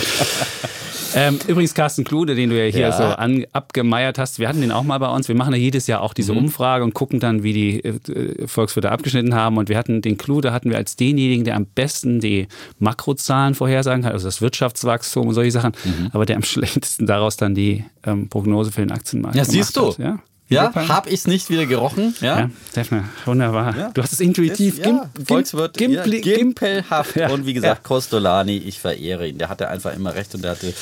[1.15, 2.93] Ähm, übrigens Carsten Klude, den du ja hier Ja.
[2.93, 5.29] so an, abgemeiert hast, wir hatten den auch mal bei uns.
[5.29, 6.15] Wir machen ja jedes Jahr auch Mhm.
[6.17, 9.57] diese Umfrage und gucken dann, wie die äh, Volkswirte abgeschnitten haben.
[9.57, 12.47] Und wir hatten den Klude hatten wir als denjenigen, der am besten die
[12.79, 16.11] Makrozahlen vorhersagen kann, also das Wirtschaftswachstum und solche Sachen, Mhm.
[16.13, 19.89] aber der am schlechtesten daraus dann die ähm, Prognose für den Aktienmarkt Ja, siehst du.
[19.89, 19.99] Hat.
[19.99, 20.19] Ja,
[20.51, 20.89] Ja, Super.
[20.89, 22.15] hab ich's nicht wieder gerochen?
[22.21, 22.41] Ja.
[22.41, 23.77] Ja, Defner, wunderbar.
[23.77, 23.91] Ja.
[23.95, 27.15] Du hast es intuitiv ja, gim- Volkswirt, gim- ja, gimpelhaft.
[27.15, 29.39] Ja, Und wie gesagt, Costolani, ich verehre ihn.
[29.39, 30.75] Der hatte einfach immer recht und der hatte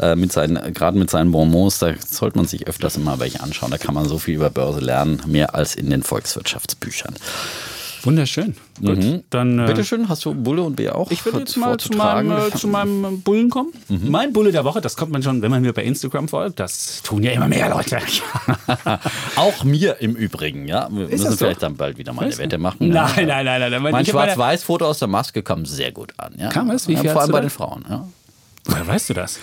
[0.00, 3.72] äh, mit seinen, gerade mit seinen Bonbons, da sollte man sich öfters immer welche anschauen.
[3.72, 7.14] Da kann man so viel über Börse lernen, mehr als in den Volkswirtschaftsbüchern.
[8.02, 8.54] Wunderschön.
[8.80, 11.76] Gut, dann äh, Bitte schön, hast du Bulle und B auch Ich würde jetzt mal
[11.78, 13.72] zu meinem, äh, zu meinem Bullen kommen.
[13.88, 14.10] Mhm.
[14.10, 16.60] Mein Bulle der Woche, das kommt man schon, wenn man mir bei Instagram folgt.
[16.60, 17.98] Das tun ja immer mehr Leute.
[19.36, 20.88] Auch mir im Übrigen, ja.
[20.90, 21.36] Wir müssen das so?
[21.38, 22.38] vielleicht dann bald wieder mal eine?
[22.38, 22.88] Wette machen.
[22.88, 23.42] Nein, ja.
[23.42, 23.82] nein, nein, nein.
[23.82, 26.34] Mein Schwarz-Weiß-Foto aus der Maske kam sehr gut an.
[26.38, 26.48] Ja.
[26.50, 26.88] Kam es?
[26.88, 27.84] Wie ja, viel Vor hast allem bei den Frauen.
[27.88, 28.08] Ja.
[28.64, 29.38] Woher weißt du das?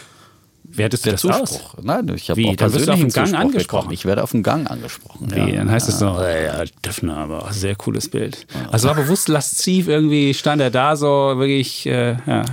[0.69, 1.51] Wertest du Der das aus?
[1.51, 1.75] Zuspruch.
[1.83, 3.57] Nein, ich habe auch du auf dem Gang Zuspruch angesprochen?
[3.57, 3.91] bekommen.
[3.93, 5.27] Ich werde auf dem Gang angesprochen.
[5.31, 5.39] Wie?
[5.51, 5.57] Ja.
[5.57, 8.45] Dann heißt es so, äh, ja, Döffner, aber sehr cooles Bild.
[8.71, 12.43] Also war bewusst lasziv, irgendwie stand er da so wirklich, äh, ja.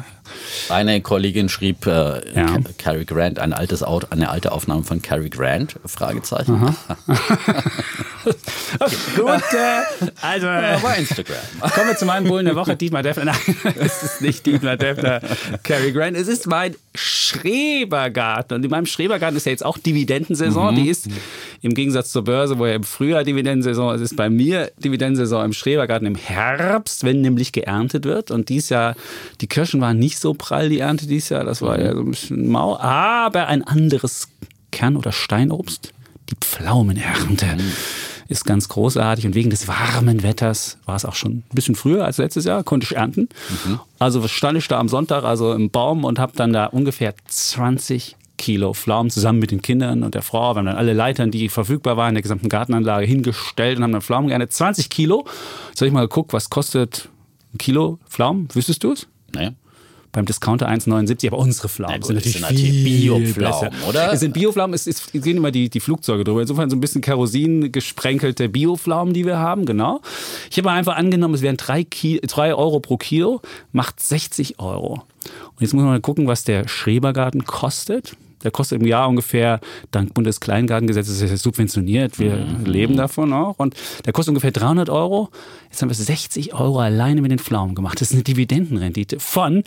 [0.69, 1.91] Eine Kollegin schrieb äh,
[2.35, 2.47] Ja.
[2.47, 6.77] Ca- Cary Grant, ein altes Auto, eine alte Aufnahme von Cary Grant, Fragezeichen.
[8.79, 10.47] Okay, gut, äh, also...
[10.47, 11.37] Äh, Instagram.
[11.75, 13.25] Kommen wir zu meinem Bullen der Woche, Dietmar Defner.
[13.25, 15.21] Nein, es ist nicht Dietmar Defner,
[15.65, 16.17] Cary Grant.
[16.17, 18.57] Es ist mein Schrebergarten.
[18.57, 20.75] Und in meinem Schrebergarten ist ja jetzt auch Dividendensaison.
[20.77, 21.09] Die ist
[21.63, 25.53] im Gegensatz zur Börse, wo ja im Frühjahr Dividendensaison ist, ist bei mir Dividendensaison im
[25.53, 28.31] Schrebergarten im Herbst, wenn nämlich geerntet wird.
[28.31, 28.95] Und dies Jahr,
[29.41, 31.45] die Kirschen waren nicht so prall, die Ernte dieses Jahr.
[31.45, 32.79] Das war ja so ein bisschen mau.
[32.79, 34.29] Aber ein anderes
[34.71, 35.93] Kern- oder Steinobst,
[36.31, 37.47] die Pflaumenernte
[38.29, 42.05] ist ganz großartig und wegen des warmen Wetters war es auch schon ein bisschen früher
[42.05, 43.29] als letztes Jahr, konnte ich ernten.
[43.99, 48.17] Also stand ich da am Sonntag also im Baum und habe dann da ungefähr 20
[48.39, 50.55] Kilo Pflaumen zusammen mit den Kindern und der Frau.
[50.55, 53.93] Wir haben dann alle Leitern, die verfügbar waren, in der gesamten Gartenanlage hingestellt und haben
[53.93, 54.53] dann Pflaumen geerntet.
[54.53, 55.27] 20 Kilo.
[55.69, 57.09] Jetzt habe ich mal geguckt, was kostet
[57.55, 58.49] ein Kilo Pflaumen?
[58.53, 59.07] Wüsstest du es?
[59.35, 59.51] Nee.
[60.13, 63.89] Beim Discounter 1,79, aber unsere Pflaumen gut, sind natürlich, sind natürlich viel Bio-Pflaumen, besser.
[63.89, 64.13] oder?
[64.13, 66.43] Es sind Biopflaumen, es, es gehen immer die, die Flugzeuge drüber.
[66.43, 70.03] Insofern so ein bisschen Kerosin gesprenkelte Biopflaumen, die wir haben, genau.
[70.51, 73.41] Ich habe einfach angenommen, es wären drei, Ki drei Euro pro Kilo,
[73.73, 75.03] macht 60 Euro.
[75.55, 78.15] Und jetzt muss man mal gucken, was der Schrebergarten kostet.
[78.45, 79.61] Der kostet im Jahr ungefähr,
[79.93, 82.65] dank Bundeskleingartengesetzes ist er subventioniert, wir Mhm.
[82.67, 83.55] leben davon auch.
[83.59, 85.31] Und der kostet ungefähr 300 Euro.
[85.71, 88.01] Jetzt haben wir 60 Euro alleine mit den Pflaumen gemacht.
[88.01, 89.63] Das ist eine Dividendenrendite von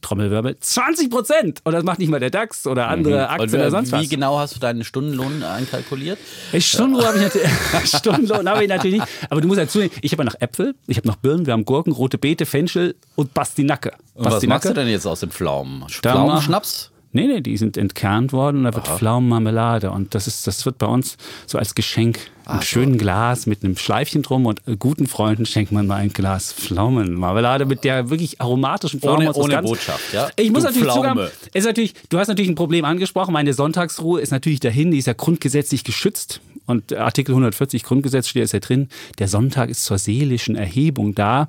[0.00, 1.60] Trommelwirbel 20 Prozent.
[1.64, 3.30] Und das macht nicht mal der DAX oder andere Mhm.
[3.42, 4.08] Aktien oder sonst wie was.
[4.08, 6.18] genau hast du deinen Stundenlohn einkalkuliert?
[6.58, 7.48] Stundenlohn habe ich natürlich,
[7.96, 9.12] Stundenlohn habe ich natürlich nicht.
[9.30, 11.64] Aber du musst dazu, ich habe ja noch Äpfel, ich habe noch Birnen, wir haben
[11.64, 13.92] Gurken, rote Beete, Fenchel und Bastinacke.
[14.14, 15.84] Und was machst du denn jetzt aus den Pflaumen?
[15.88, 16.90] Pflaumenschnaps?
[17.12, 19.90] Nee, nee, die sind entkernt worden und da wird Pflaumenmarmelade.
[19.90, 23.76] Und das ist, das wird bei uns so als Geschenk im schönen Glas mit einem
[23.76, 28.40] Schleifchen drum und äh, guten Freunden schenkt man mal ein Glas Pflaumenmarmelade mit der wirklich
[28.40, 29.32] aromatischen Pflaume.
[29.32, 29.62] Ohne- ohne.
[29.62, 30.28] Botschaft, ja?
[30.36, 31.08] Ich muss Du natürlich Pflaume.
[31.08, 33.32] zugeben, ist natürlich, du hast natürlich ein Problem angesprochen.
[33.32, 36.40] Meine Sonntagsruhe ist natürlich dahin, die ist ja grundgesetzlich geschützt.
[36.66, 41.48] Und Artikel 140 Grundgesetz steht jetzt ja drin, der Sonntag ist zur seelischen Erhebung da.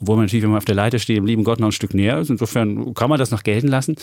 [0.00, 1.92] Obwohl man natürlich, wenn man auf der Leiter steht, dem lieben Gott noch ein Stück
[1.94, 2.30] näher ist.
[2.30, 3.96] Insofern kann man das noch gelten lassen.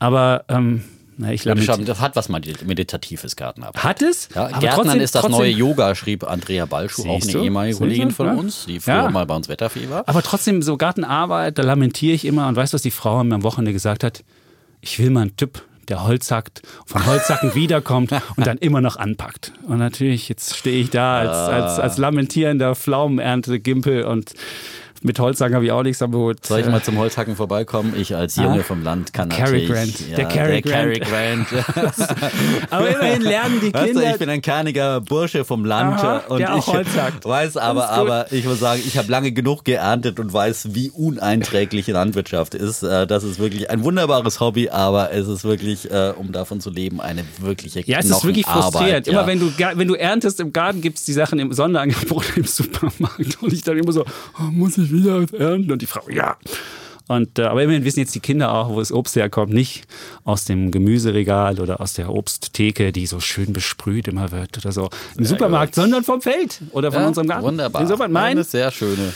[0.00, 0.82] Aber ähm,
[1.16, 1.84] na, ich lamentiere.
[1.84, 3.82] Das hat was Meditatives Gartenarbeit.
[3.84, 4.28] Hat es?
[4.34, 7.38] Ja, Aber Gärtnern trotzdem- ist das trotzdem- neue Yoga, schrieb Andrea Balschuh, auch Siehst eine
[7.38, 7.44] du?
[7.44, 7.76] ehemalige?
[7.78, 8.32] Kollegin von Ja.
[8.34, 9.10] uns, die früher Ja.
[9.10, 10.08] mal bei uns Wetterfee war.
[10.08, 12.48] Aber trotzdem, so Gartenarbeit, da lamentiere ich immer.
[12.48, 14.24] Und weißt du, was die Frau mir am Wochenende gesagt hat?
[14.80, 18.96] Ich will mal einen Typ, der Holz hackt, von Holzhacken wiederkommt und dann immer noch
[18.96, 19.52] anpackt.
[19.66, 24.32] Und natürlich, jetzt stehe ich da als, als, als lamentierender Pflaumenernte-Gimpel und
[25.02, 26.44] Mit Holzhacken habe ich auch nichts am Hut.
[26.44, 27.94] Soll ich mal zum Holzhacken vorbeikommen?
[27.96, 29.68] Ich als Junge ah, vom Land kann Cary natürlich...
[29.68, 30.10] Grant.
[30.10, 31.00] Ja, der Cary Grant.
[31.00, 31.46] Grant.
[32.70, 33.80] aber immerhin lernen die Kinder...
[33.80, 37.24] Weißt du, ich bin ein kerniger Bursche vom Land Aha, und der ich Holzhackt.
[37.24, 41.86] weiß aber, aber ich muss sagen, ich habe lange genug geerntet und weiß, wie uneinträglich
[41.86, 42.82] Landwirtschaft ist.
[42.82, 46.68] Äh, das ist wirklich ein wunderbares Hobby, aber es ist wirklich, äh, um davon zu
[46.68, 49.08] leben, eine wirkliche Ja, es ist wirklich frustrierend.
[49.08, 52.44] Immer wenn du, wenn du erntest im Garten, gibt es die Sachen im Sonderangebot im
[52.44, 54.04] Supermarkt und ich dann immer so,
[54.38, 55.72] oh, muss ich wieder ernten?
[55.72, 56.36] Und die Frau, ja.
[57.10, 59.52] Und, äh, aber immerhin wissen jetzt die Kinder auch, wo das Obst herkommt.
[59.52, 59.84] Nicht
[60.22, 64.90] aus dem Gemüseregal oder aus der Obsttheke, die so schön besprüht immer wird oder so
[65.16, 65.82] im sehr Supermarkt, gut.
[65.82, 67.46] sondern vom Feld oder von ja, unserem Garten.
[67.46, 67.82] Wunderbar.
[67.82, 69.12] Insofern mein Eine sehr schöne.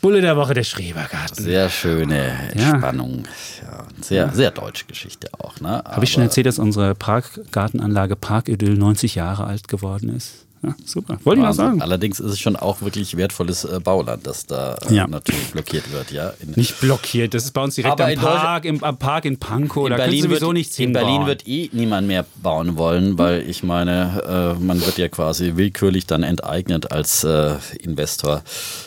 [0.00, 1.44] Bulle der Woche, der Schrebergarten.
[1.44, 2.78] Sehr schöne ja.
[2.78, 3.24] Spannung.
[3.62, 4.32] Ja, sehr, ja.
[4.32, 5.60] sehr deutsche Geschichte auch.
[5.60, 5.82] Ne?
[5.84, 10.46] Habe ich schon erzählt, dass unsere Parkgartenanlage Parkidyll 90 Jahre alt geworden ist?
[10.62, 11.18] Ja, super.
[11.24, 11.80] Wollte ich mal sagen.
[11.80, 15.06] Allerdings ist es schon auch wirklich wertvolles äh, Bauland, das da äh, ja.
[15.06, 16.10] natürlich blockiert wird.
[16.10, 19.38] Ja, in Nicht blockiert, das ist bei uns direkt am Park, im, am Park in
[19.38, 19.86] Pankow.
[19.86, 23.48] In da Berlin sowieso wird, nichts In Berlin wird eh niemand mehr bauen wollen, weil
[23.48, 28.42] ich meine, äh, man wird ja quasi willkürlich dann enteignet als äh, Investor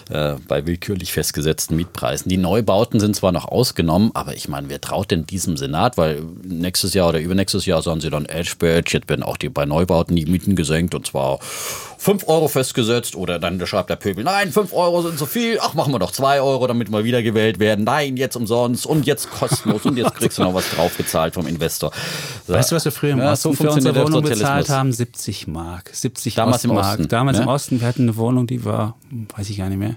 [0.09, 2.29] äh, bei willkürlich festgesetzten Mietpreisen.
[2.29, 5.97] Die Neubauten sind zwar noch ausgenommen, aber ich meine, wer traut denn diesem Senat?
[5.97, 9.49] Weil nächstes Jahr oder übernächstes Jahr sagen sie dann Edge Badge, jetzt werden auch die
[9.49, 11.39] bei Neubauten die Mieten gesenkt und zwar
[12.03, 15.73] 5 Euro festgesetzt oder dann schreibt der Pöbel, nein, 5 Euro sind zu viel, ach,
[15.73, 17.85] machen wir doch 2 Euro, damit wir wiedergewählt werden.
[17.85, 21.93] Nein, jetzt umsonst und jetzt kostenlos und jetzt kriegst du noch was draufgezahlt vom Investor.
[22.45, 22.53] So.
[22.53, 24.91] Weißt du, was wir früher im ja, Osten so für unsere Wohnung bezahlt haben?
[24.91, 25.91] 70 Mark.
[25.93, 26.73] 70 Damals Ostmark.
[26.73, 27.07] im Osten.
[27.07, 27.43] Damals ja?
[27.43, 28.97] im Osten, wir hatten eine Wohnung, die war,
[29.37, 29.95] weiß ich gar nicht mehr,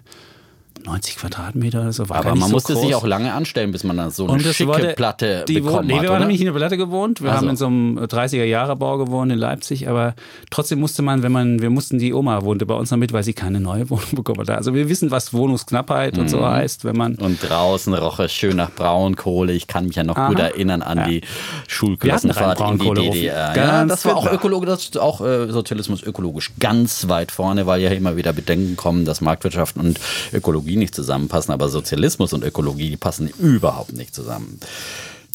[0.86, 2.08] 90 Quadratmeter oder so.
[2.08, 2.82] War Aber man so musste groß.
[2.82, 5.94] sich auch lange anstellen, bis man dann so eine schicke der, Platte die bekommen nee,
[5.94, 6.02] hat.
[6.02, 7.20] wir waren nämlich in der Platte gewohnt.
[7.20, 7.42] Wir also.
[7.42, 9.88] haben in so einem 30er-Jahre-Bau gewohnt in Leipzig.
[9.88, 10.14] Aber
[10.50, 13.24] trotzdem musste man, wenn man, wir mussten, die Oma wohnte bei uns noch mit, weil
[13.24, 14.50] sie keine neue Wohnung bekommen hat.
[14.50, 16.22] Also wir wissen, was Wohnungsknappheit mhm.
[16.22, 16.46] und so mhm.
[16.46, 17.16] heißt, wenn man.
[17.16, 19.52] Und draußen roch es schön nach Braunkohle.
[19.52, 20.28] Ich kann mich ja noch Aha.
[20.28, 21.06] gut erinnern an ja.
[21.08, 21.20] die
[21.66, 23.56] Schulklassenfahrt in die DDR.
[23.56, 27.80] Ja, das war auch ökologisch, das ist auch äh, Sozialismus ökologisch ganz weit vorne, weil
[27.80, 29.98] ja immer wieder Bedenken kommen, dass Marktwirtschaft und
[30.32, 34.60] Ökologie nicht zusammenpassen aber Sozialismus und Ökologie, die passen überhaupt nicht zusammen.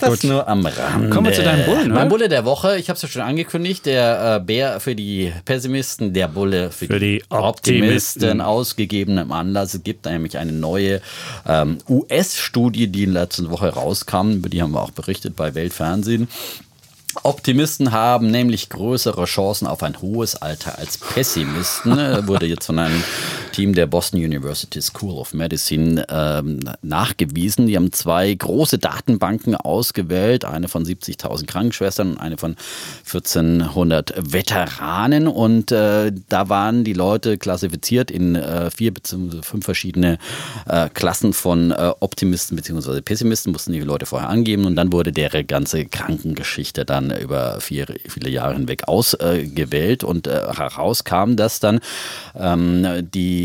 [0.02, 0.24] Das Gut.
[0.24, 1.10] nur am Rande.
[1.10, 2.00] Kommen wir zu deinem Bullen, oder?
[2.00, 5.32] Mein Bulle der Woche, ich habe es ja schon angekündigt, der äh, Bär für die
[5.46, 8.24] Pessimisten, der Bulle für, für die, Optimisten.
[8.24, 8.42] Optimisten.
[8.42, 9.76] Ausgegebenem Anlass.
[9.76, 11.02] Es gibt nämlich eine neue
[11.48, 15.54] ähm, US-Studie, die in der letzten Woche rauskam, über die haben wir auch berichtet bei
[15.54, 16.28] Weltfernsehen.
[17.24, 21.92] Optimisten haben nämlich größere Chancen auf ein hohes Alter als Pessimisten,
[22.28, 23.04] wurde jetzt von einem
[23.52, 27.68] Team der Boston University School of Medicine ähm, nachgewiesen.
[27.68, 32.56] Die haben zwei große Datenbanken ausgewählt, eine von 70.000 Krankenschwestern und eine von
[33.06, 35.28] 1400 Veteranen.
[35.28, 39.42] Und äh, da waren die Leute klassifiziert in äh, vier bzw.
[39.42, 40.18] fünf verschiedene
[40.68, 43.02] äh, Klassen von äh, Optimisten bzw.
[43.02, 47.88] Pessimisten, mussten die Leute vorher angeben und dann wurde deren ganze Krankengeschichte dann über vier,
[48.08, 51.80] viele Jahre hinweg ausgewählt und äh, herauskam, dass dann
[52.36, 53.41] ähm, die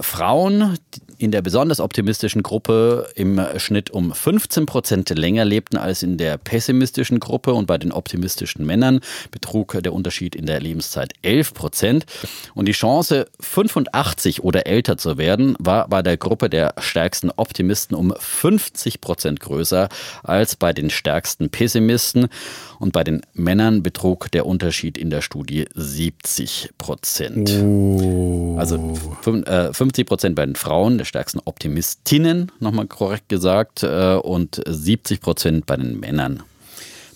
[0.00, 0.78] Frauen,
[1.20, 6.38] in der besonders optimistischen Gruppe im Schnitt um 15 Prozent länger lebten als in der
[6.38, 9.00] pessimistischen Gruppe und bei den optimistischen Männern
[9.30, 12.06] betrug der Unterschied in der Lebenszeit 11 Prozent.
[12.54, 17.94] Und die Chance, 85 oder älter zu werden, war bei der Gruppe der stärksten Optimisten
[17.94, 19.90] um 50 Prozent größer
[20.22, 22.28] als bei den stärksten Pessimisten.
[22.80, 27.50] Und bei den Männern betrug der Unterschied in der Studie 70 Prozent.
[27.62, 28.56] Oh.
[28.58, 34.62] Also 50 äh, Prozent bei den Frauen, der stärksten Optimistinnen, nochmal korrekt gesagt, äh, und
[34.66, 36.42] 70 Prozent bei den Männern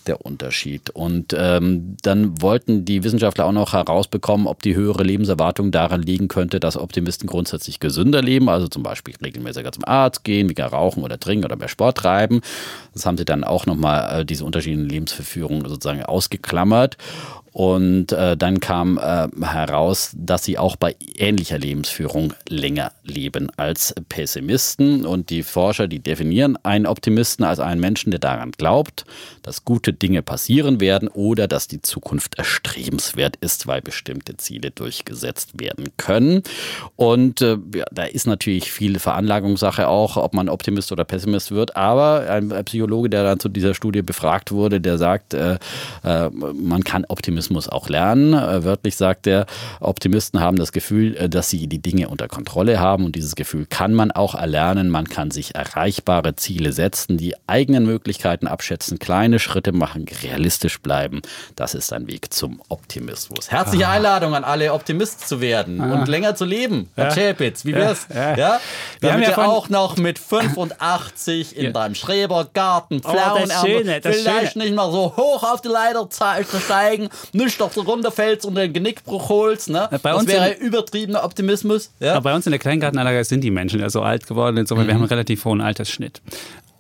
[0.05, 0.91] der Unterschied.
[0.91, 6.29] Und ähm, dann wollten die Wissenschaftler auch noch herausbekommen, ob die höhere Lebenserwartung daran liegen
[6.29, 11.03] könnte, dass Optimisten grundsätzlich gesünder leben, also zum Beispiel regelmäßiger zum Arzt gehen, weniger rauchen
[11.03, 12.41] oder trinken oder mehr Sport treiben.
[12.93, 16.97] Das haben sie dann auch nochmal äh, diese unterschiedlichen Lebensverführungen sozusagen ausgeklammert.
[17.55, 23.95] Und äh, dann kam äh, heraus, dass sie auch bei ähnlicher Lebensführung länger leben als
[24.09, 25.07] Pessimisten.
[25.07, 29.05] Und die Forscher, die definieren einen Optimisten als einen Menschen, der daran glaubt,
[29.43, 35.61] dass gute Dinge passieren werden oder dass die Zukunft erstrebenswert ist, weil bestimmte Ziele durchgesetzt
[35.61, 36.43] werden können.
[36.97, 41.77] Und äh, ja, da ist natürlich viel Veranlagungssache auch, ob man Optimist oder Pessimist wird.
[41.77, 45.59] Aber ein Psychologe, der dann zu dieser Studie befragt wurde, der sagt, äh,
[46.03, 48.33] äh, man kann Optimist Optimismus auch lernen.
[48.33, 49.47] Äh, wörtlich sagt er,
[49.81, 53.67] Optimisten haben das Gefühl, äh, dass sie die Dinge unter Kontrolle haben und dieses Gefühl
[53.67, 54.89] kann man auch erlernen.
[54.89, 61.21] Man kann sich erreichbare Ziele setzen, die eigenen Möglichkeiten abschätzen, kleine Schritte machen, realistisch bleiben.
[61.57, 63.51] Das ist ein Weg zum Optimismus.
[63.51, 63.93] Herzliche ah.
[63.93, 65.93] Einladung an alle, Optimist zu werden ah.
[65.95, 66.89] und länger zu leben.
[66.95, 67.15] Herr ja.
[67.15, 68.07] Chapitz, wie wär's?
[68.15, 68.37] Ja.
[68.37, 68.61] ja.
[69.01, 71.71] Wir haben ja auch noch mit 85 in ja.
[71.73, 74.65] deinem Schrebergarten Pflaumen oh, Schöne, vielleicht Schöne.
[74.65, 79.29] nicht mal so hoch auf die Leiter steigen, nicht auf die runterfällst und den Genickbruch
[79.29, 79.71] holst.
[79.71, 79.89] Ne?
[80.03, 81.91] Bei das uns wäre übertriebener Optimismus.
[82.01, 82.19] Ja?
[82.21, 84.89] bei uns in der Kleingartenanlage sind die Menschen ja so alt geworden, insofern mhm.
[84.89, 86.21] wir haben einen relativ hohen Altersschnitt.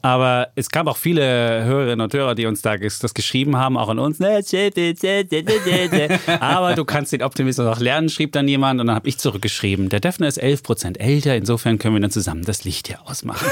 [0.05, 3.88] Aber es gab auch viele Hörerinnen und Hörer, die uns da das geschrieben haben, auch
[3.88, 4.21] an uns.
[6.40, 8.83] Aber du kannst den Optimismus auch lernen, schrieb dann jemand.
[8.83, 12.11] Und dann habe ich zurückgeschrieben, der Defner ist 11 Prozent älter, insofern können wir dann
[12.11, 13.49] zusammen das Licht hier ausmachen.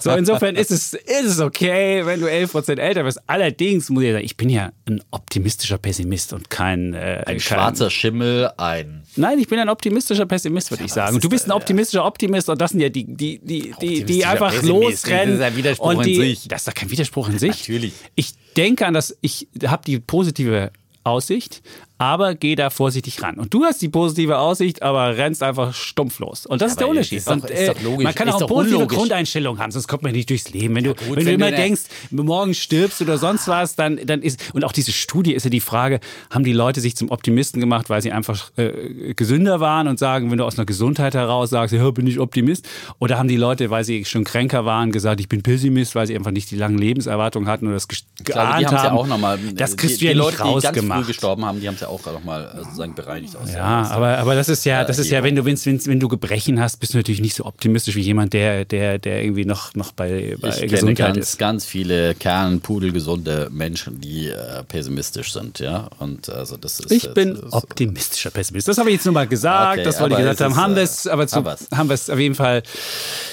[0.00, 3.18] so, insofern ist es, ist es okay, wenn du 11 Prozent älter bist.
[3.26, 6.94] Allerdings muss ich sagen, ich bin ja ein optimistischer Pessimist und kein...
[6.94, 9.02] Äh, ein kein, schwarzer Schimmel, ein...
[9.16, 11.16] Nein, ich bin ein optimistischer Pessimist, würde ich sagen.
[11.16, 14.24] Und du bist ein optimistischer Optimist und das sind ja die, die, die, die, die
[14.24, 15.40] einfach losrennen.
[15.40, 16.48] Das ist ein Widerspruch und die, in sich.
[16.48, 17.50] Das ist doch kein Widerspruch in sich.
[17.50, 17.92] Natürlich.
[18.14, 20.72] Ich denke an das, ich habe die positive
[21.04, 21.62] Aussicht,
[22.02, 23.36] aber geh da vorsichtig ran.
[23.36, 26.46] Und du hast die positive Aussicht, aber rennst einfach stumpf los.
[26.46, 27.18] Und das ja, ist der Unterschied.
[27.18, 30.10] Ist doch, und, äh, man kann ist auch eine positive Grundeinstellung haben, sonst kommt man
[30.10, 30.74] nicht durchs Leben.
[30.74, 34.00] Wenn du, ja, gut, wenn, wenn du immer denkst, morgen stirbst oder sonst was, dann,
[34.04, 37.08] dann ist, und auch diese Studie ist ja die Frage, haben die Leute sich zum
[37.12, 41.14] Optimisten gemacht, weil sie einfach äh, gesünder waren und sagen, wenn du aus einer Gesundheit
[41.14, 44.90] heraus sagst, ja, bin ich Optimist, oder haben die Leute, weil sie schon kränker waren,
[44.90, 48.08] gesagt, ich bin Pessimist, weil sie einfach nicht die langen Lebenserwartungen hatten oder das geahnt
[48.24, 48.74] glaube, die haben.
[48.74, 50.76] Ja auch noch mal, das kriegst du ja nicht Leute, rausgemacht.
[50.76, 53.36] Die ganz früh gestorben haben, die haben es ja auch noch mal äh, sozusagen bereinigt
[53.36, 53.52] aus.
[53.52, 56.60] Ja, aber, aber das ist ja, das ist ja, wenn du, wenn, wenn du Gebrechen
[56.60, 59.92] hast, bist du natürlich nicht so optimistisch wie jemand, der, der, der irgendwie noch, noch
[59.92, 61.38] bei, bei ich Gesundheit kenne ganz, ist.
[61.38, 65.88] ganz viele kernpudelgesunde Menschen, die äh, pessimistisch sind, ja.
[65.98, 66.90] Und also das ist.
[66.92, 68.68] Ich bin das, optimistischer Pessimist.
[68.68, 70.52] Das habe ich jetzt nur mal gesagt, Okay, das wollte ich gesagt es haben.
[70.52, 72.62] ist, Haben äh, wir es, aber zu, haben wir es auf jeden Fall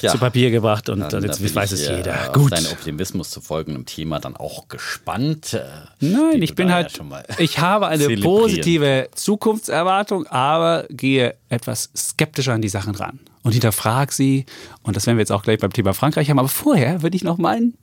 [0.02, 0.12] Ja.
[0.12, 2.28] zu Papier gebracht und, Dann, und jetzt weiß ich, es äh, jeder.
[2.30, 2.52] Auf Gut.
[2.52, 5.54] deinen Optimismus zu folgendem Thema dann auch gespannt.
[5.54, 5.62] äh,
[6.00, 8.24] Nein, die ich bin halt, ja ich habe eine zelebrieren.
[8.50, 14.46] Positive Zukunftserwartung, aber gehe etwas skeptischer an die Sachen ran und hinterfrage sie.
[14.84, 16.40] Und das werden wir jetzt auch gleich beim Thema Frankreich haben.
[16.40, 17.76] Aber vorher würde ich noch meinen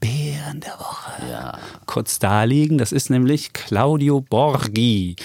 [0.00, 1.30] Bären der Woche Mhm.
[1.30, 1.58] Ja.
[1.86, 2.76] kurz darlegen.
[2.78, 5.16] Das ist nämlich Claudio Borghi.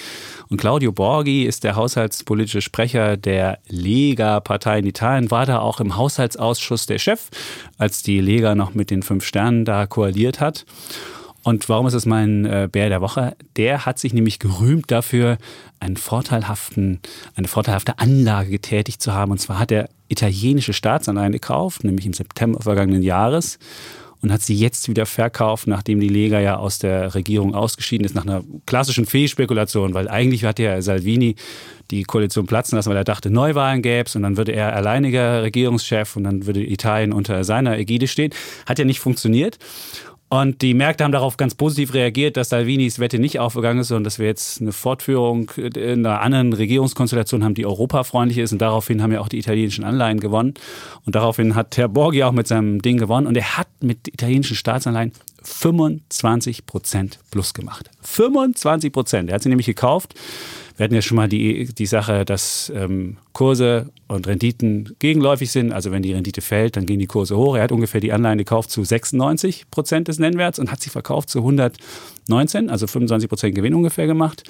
[0.50, 5.96] Und Claudio Borghi ist der haushaltspolitische Sprecher der Lega-Partei in Italien, war da auch im
[5.96, 7.30] Haushaltsausschuss der Chef,
[7.78, 10.66] als die Lega noch mit den fünf Sternen da koaliert hat.
[11.50, 13.36] Und warum ist es mein äh, Bär der Woche?
[13.58, 15.40] Der hat sich nämlich gerühmt dafür,
[15.80, 17.00] einen vorteilhaften,
[17.34, 19.32] eine vorteilhafte Anlage getätigt zu haben.
[19.32, 23.58] Und zwar hat er italienische Staatsanleihen gekauft, nämlich im September vergangenen Jahres
[24.22, 28.14] und hat sie jetzt wieder verkauft, nachdem die Lega ja aus der Regierung ausgeschieden ist,
[28.14, 31.36] nach einer klassischen Fehlspekulation, weil eigentlich hat ja Salvini
[31.90, 35.42] die Koalition platzen lassen, weil er dachte, Neuwahlen gäbe es und dann würde er alleiniger
[35.42, 38.34] Regierungschef und dann würde Italien unter seiner Ägide stehen.
[38.68, 39.58] Hat ja nicht funktioniert.
[40.30, 44.04] Und die Märkte haben darauf ganz positiv reagiert, dass Salvinis Wette nicht aufgegangen ist, sondern
[44.04, 48.52] dass wir jetzt eine Fortführung in einer anderen Regierungskonstellation haben, die europafreundlich ist.
[48.52, 50.54] Und daraufhin haben ja auch die italienischen Anleihen gewonnen.
[51.04, 53.26] Und daraufhin hat Herr Borghi auch mit seinem Ding gewonnen.
[53.26, 57.90] Und er hat mit italienischen Staatsanleihen 25 Prozent plus gemacht.
[58.02, 59.30] 25 Prozent.
[59.30, 60.14] Er hat sie nämlich gekauft.
[60.78, 65.72] Wir hatten ja schon mal die, die Sache, dass ähm, Kurse und Renditen gegenläufig sind.
[65.72, 67.56] Also wenn die Rendite fällt, dann gehen die Kurse hoch.
[67.56, 71.30] Er hat ungefähr die Anleihen gekauft zu 96 Prozent des Nennwerts und hat sie verkauft
[71.30, 74.44] zu 119, also 25 Prozent Gewinn ungefähr gemacht.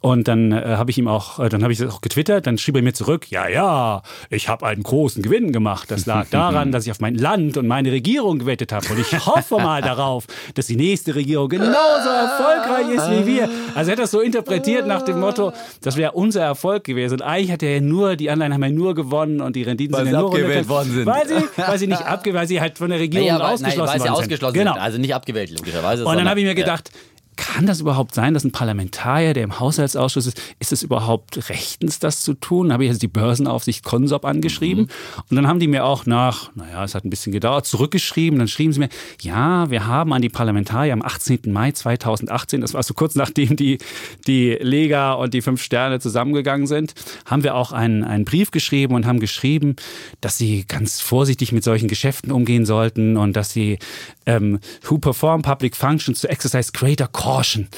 [0.00, 2.58] Und dann äh, habe ich ihm auch, äh, dann habe ich das auch getwittert, dann
[2.58, 5.90] schrieb er mir zurück, ja, ja, ich habe einen großen Gewinn gemacht.
[5.90, 8.86] Das lag daran, dass ich auf mein Land und meine Regierung gewettet habe.
[8.90, 13.48] Und ich hoffe mal darauf, dass die nächste Regierung genauso erfolgreich ist wie wir.
[13.74, 17.14] Also er hat das so interpretiert nach dem Motto, das wäre unser Erfolg gewesen.
[17.14, 19.96] Und eigentlich hat er ja nur, die Anleihen haben ja nur gewonnen und die Renditen
[19.96, 21.06] Weil sind ja nur abgewählt worden sind.
[21.06, 23.78] Weil sie, weil sie nicht abgewählt, weil sie halt von der Regierung Naja, weil, ausgeschlossen
[23.78, 24.62] nein, weil sie worden ausgeschlossen sind.
[24.62, 24.74] Genau.
[24.74, 24.82] sind.
[24.82, 26.04] Also nicht abgewählt, logischerweise.
[26.04, 26.94] Und dann habe ich mir ja.
[27.36, 31.98] Kann das überhaupt sein, dass ein Parlamentarier, der im Haushaltsausschuss ist, ist es überhaupt rechtens,
[31.98, 32.68] das zu tun?
[32.68, 34.88] Da habe ich also die Börsenaufsicht Consop angeschrieben.
[35.30, 38.38] Und dann haben die mir auch nach, naja, es hat ein bisschen gedauert, zurückgeschrieben.
[38.38, 38.88] Dann schrieben sie mir,
[39.20, 41.40] ja, wir haben an die Parlamentarier am 18.
[41.46, 43.78] Mai 2018, das war so kurz nachdem die,
[44.26, 46.94] die Lega und die Fünf Sterne zusammengegangen sind,
[47.26, 49.76] haben wir auch einen, einen Brief geschrieben und haben geschrieben,
[50.20, 53.78] dass sie ganz vorsichtig mit solchen Geschäften umgehen sollten und dass sie
[54.26, 57.68] ähm, who perform public functions to exercise greater caution.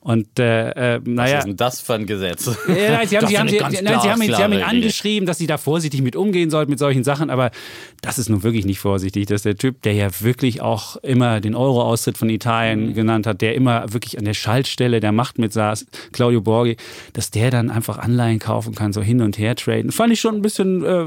[0.00, 1.38] Und äh, äh, Was naja.
[1.38, 2.44] ist denn das für ein Gesetz?
[2.44, 6.16] Sie haben, sie sie, sie ihn, sie haben ihn angeschrieben, dass sie da vorsichtig mit
[6.16, 7.50] umgehen sollten mit solchen Sachen, aber
[8.00, 9.26] das ist nun wirklich nicht vorsichtig.
[9.26, 12.94] Das ist der Typ, der ja wirklich auch immer den Euro-Austritt von Italien Mhm.
[12.94, 16.76] genannt hat, der immer wirklich an der Schaltstelle der Macht mit saß, Claudio Borghi,
[17.12, 19.92] dass der dann einfach Anleihen kaufen kann, so hin und her traden.
[19.92, 21.04] Fand ich schon ein bisschen äh,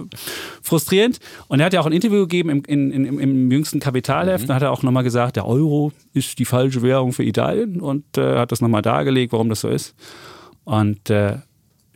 [0.61, 1.19] frustrierend.
[1.47, 4.49] Und er hat ja auch ein Interview gegeben im, in, in, im, im jüngsten Kapitalheft.
[4.49, 8.17] Da hat er auch nochmal gesagt, der Euro ist die falsche Währung für Italien und
[8.17, 9.95] äh, hat das nochmal dargelegt, warum das so ist.
[10.63, 11.37] Und äh,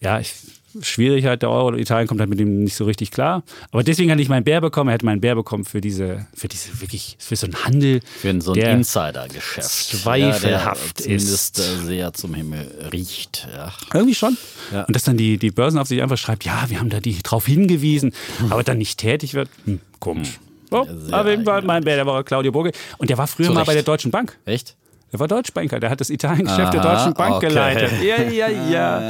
[0.01, 0.33] ja, ich
[0.81, 3.43] schwierig halt, der Euro, Italien kommt halt mit dem nicht so richtig klar.
[3.71, 6.47] Aber deswegen hatte ich meinen Bär bekommen, er hätte meinen Bär bekommen für diese, für
[6.47, 8.01] diese wirklich, für so einen Handel.
[8.19, 9.69] Für so ein Insider-Geschäft.
[9.69, 11.55] Zweifelhaft ja, ist.
[11.55, 13.47] sehr zum Himmel riecht.
[13.55, 13.73] Ja.
[13.93, 14.37] Irgendwie schon.
[14.71, 14.83] Ja.
[14.83, 18.13] Und dass dann die, die Börsenaufsicht einfach schreibt, ja, wir haben da die drauf hingewiesen,
[18.39, 18.51] hm.
[18.51, 20.33] aber dann nicht tätig wird, hm, komisch.
[20.33, 20.47] Hm.
[20.69, 22.71] Oh, auf jeden Fall mein Bär, der war Claudio Burge.
[22.97, 23.55] Und der war früher Zurecht.
[23.55, 24.37] mal bei der Deutschen Bank.
[24.45, 24.75] Echt?
[25.11, 27.47] Der war Deutschbanker, der hat das Italien-Geschäft der Deutschen Bank okay.
[27.47, 27.91] geleitet.
[28.01, 29.01] Ja, ja, ja.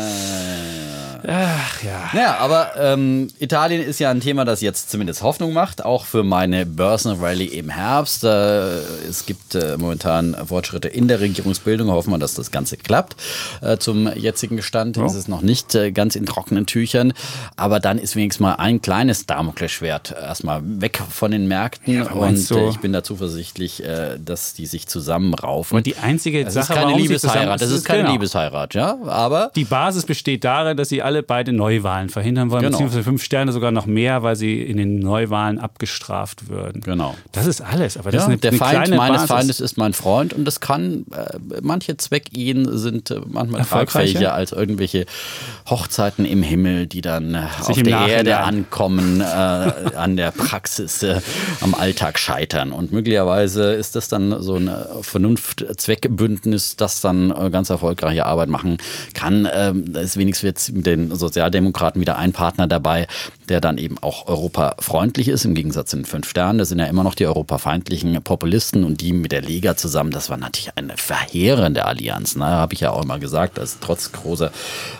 [1.25, 2.09] Ach ja.
[2.13, 6.23] Naja, aber ähm, Italien ist ja ein Thema, das jetzt zumindest Hoffnung macht, auch für
[6.23, 8.23] meine Börsenrallye im Herbst.
[8.23, 8.77] Äh,
[9.09, 11.89] es gibt äh, momentan Fortschritte in der Regierungsbildung.
[11.89, 13.15] Hoffen wir, dass das Ganze klappt.
[13.61, 15.05] Äh, zum jetzigen Stand oh.
[15.05, 17.13] ist es noch nicht äh, ganz in trockenen Tüchern.
[17.55, 21.93] Aber dann ist wenigstens mal ein kleines Damoklesschwert erstmal weg von den Märkten.
[21.93, 22.57] Ja, und so.
[22.57, 25.77] Äh, ich bin da zuversichtlich, äh, dass die sich zusammenraufen.
[25.77, 27.61] Und die einzige das Sache, ist keine Liebesheirat.
[27.61, 28.13] Das ist keine genau.
[28.13, 28.97] Liebesheirat, ja.
[29.07, 32.71] Aber die Basis besteht darin, dass sie alle beide Neuwahlen verhindern wollen, genau.
[32.71, 36.81] beziehungsweise fünf Sterne sogar noch mehr, weil sie in den Neuwahlen abgestraft würden.
[36.81, 37.15] Genau.
[37.31, 37.95] Das ist alles.
[37.95, 39.27] Aber das ja, ist eine, der eine Feind meines Basis.
[39.29, 44.51] Feindes ist mein Freund und das kann, äh, manche Zweckehen sind äh, manchmal tragfähiger als
[44.51, 45.05] irgendwelche
[45.69, 48.09] Hochzeiten im Himmel, die dann äh, auf der Nachhinein.
[48.09, 51.21] Erde ankommen, äh, an der Praxis, äh,
[51.61, 52.73] am Alltag scheitern.
[52.73, 54.69] Und möglicherweise ist das dann so ein
[55.01, 58.77] Vernunft-Zweckbündnis, das dann ganz erfolgreiche Arbeit machen
[59.13, 59.47] kann.
[59.53, 63.07] Ähm, das ist wenigstens jetzt mit den Sozialdemokraten wieder ein Partner dabei,
[63.49, 66.59] der dann eben auch europafreundlich ist, im Gegensatz zu den fünf Sternen.
[66.59, 70.11] Das sind ja immer noch die europafeindlichen Populisten und die mit der Liga zusammen.
[70.11, 72.35] Das war natürlich eine verheerende Allianz.
[72.35, 72.45] Ne?
[72.45, 74.51] Habe ich ja auch immer gesagt, das trotz großer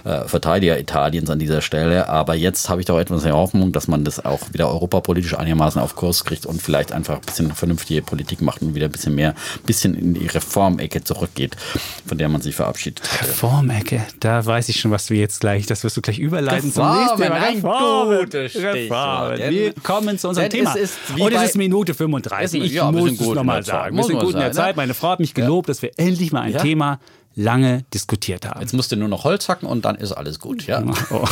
[0.03, 2.07] äh, Verteidiger Italiens an dieser Stelle.
[2.09, 5.81] Aber jetzt habe ich doch etwas in Hoffnung, dass man das auch wieder europapolitisch einigermaßen
[5.81, 9.15] auf Kurs kriegt und vielleicht einfach ein bisschen vernünftige Politik macht und wieder ein bisschen
[9.15, 11.57] mehr, ein bisschen in die Reformecke zurückgegeht,
[12.05, 13.29] von der man sich verabschiedet hatte.
[13.29, 17.07] Reformecke, da weiß ich schon, was du jetzt gleich, das wirst du gleich überleiten Reformen,
[17.07, 17.71] zum nächsten Thema.
[17.71, 19.49] Reformen, gutes Reformen.
[19.49, 20.75] Wir kommen zu unserem Thema.
[20.75, 22.63] Es ist und es ist Minute 35.
[22.63, 23.95] Ich ja, muss es nochmal sagen.
[23.95, 24.75] Wir sind gut in der Zeit.
[24.75, 26.57] Meine Frau hat mich gelobt, dass wir endlich mal ein.
[26.57, 26.99] Thema
[27.37, 28.61] lange diskutiert haben.
[28.61, 30.83] Jetzt musst du nur noch Holz hacken und dann ist alles gut, ja.
[31.11, 31.23] Oh.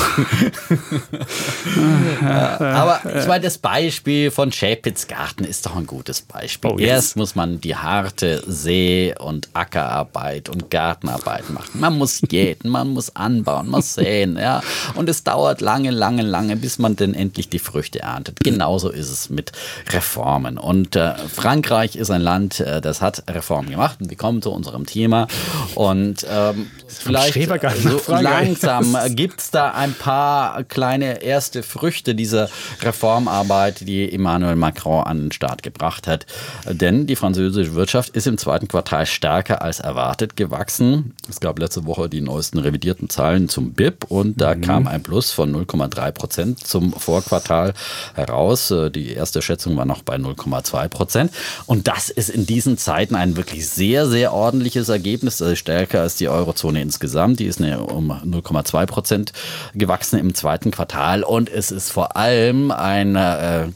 [2.62, 6.72] Aber ich meine, das Beispiel von Schäpitz Garten ist doch ein gutes Beispiel.
[6.72, 11.80] Oh, Erst muss man die harte See- und Ackerarbeit und Gartenarbeit machen.
[11.80, 14.62] Man muss jäten, man muss anbauen, man muss säen, ja.
[14.94, 18.42] Und es dauert lange, lange, lange, bis man denn endlich die Früchte erntet.
[18.42, 19.54] Genauso ist es mit
[19.90, 20.60] Reformen.
[20.60, 24.02] Und äh, Frankreich ist ein Land, äh, das hat Reformen gemacht.
[24.02, 25.28] Und wir kommen zu unserem Thema.
[25.74, 32.50] Und und ähm, vielleicht so langsam gibt es da ein paar kleine erste Früchte dieser
[32.82, 36.26] Reformarbeit, die Emmanuel Macron an den Start gebracht hat.
[36.70, 41.14] Denn die französische Wirtschaft ist im zweiten Quartal stärker als erwartet gewachsen.
[41.30, 44.62] Es gab letzte Woche die neuesten revidierten Zahlen zum BIP und da mhm.
[44.62, 47.74] kam ein Plus von 0,3 Prozent zum Vorquartal
[48.16, 48.74] heraus.
[48.94, 51.32] Die erste Schätzung war noch bei 0,2 Prozent.
[51.66, 55.42] Und das ist in diesen Zeiten ein wirklich sehr, sehr ordentliches Ergebnis.
[55.42, 57.40] Also stärker stärker als die Eurozone insgesamt.
[57.40, 59.34] Die ist um 0,2 Prozent
[59.74, 63.68] gewachsen im zweiten Quartal und es ist vor allem ein äh,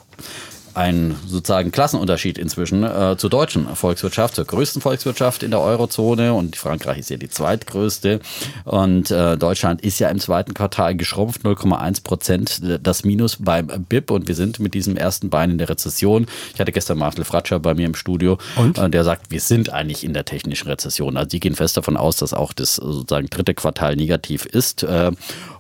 [0.79, 6.55] ein sozusagen Klassenunterschied inzwischen äh, zur deutschen Volkswirtschaft, zur größten Volkswirtschaft in der Eurozone und
[6.55, 8.21] Frankreich ist ja die zweitgrößte
[8.63, 14.09] und äh, Deutschland ist ja im zweiten Quartal geschrumpft, 0,1 Prozent das Minus beim BIP
[14.09, 16.27] und wir sind mit diesem ersten Bein in der Rezession.
[16.53, 19.73] Ich hatte gestern Martel Fratscher bei mir im Studio und äh, der sagt, wir sind
[19.73, 21.17] eigentlich in der technischen Rezession.
[21.17, 25.11] Also die gehen fest davon aus, dass auch das sozusagen dritte Quartal negativ ist äh,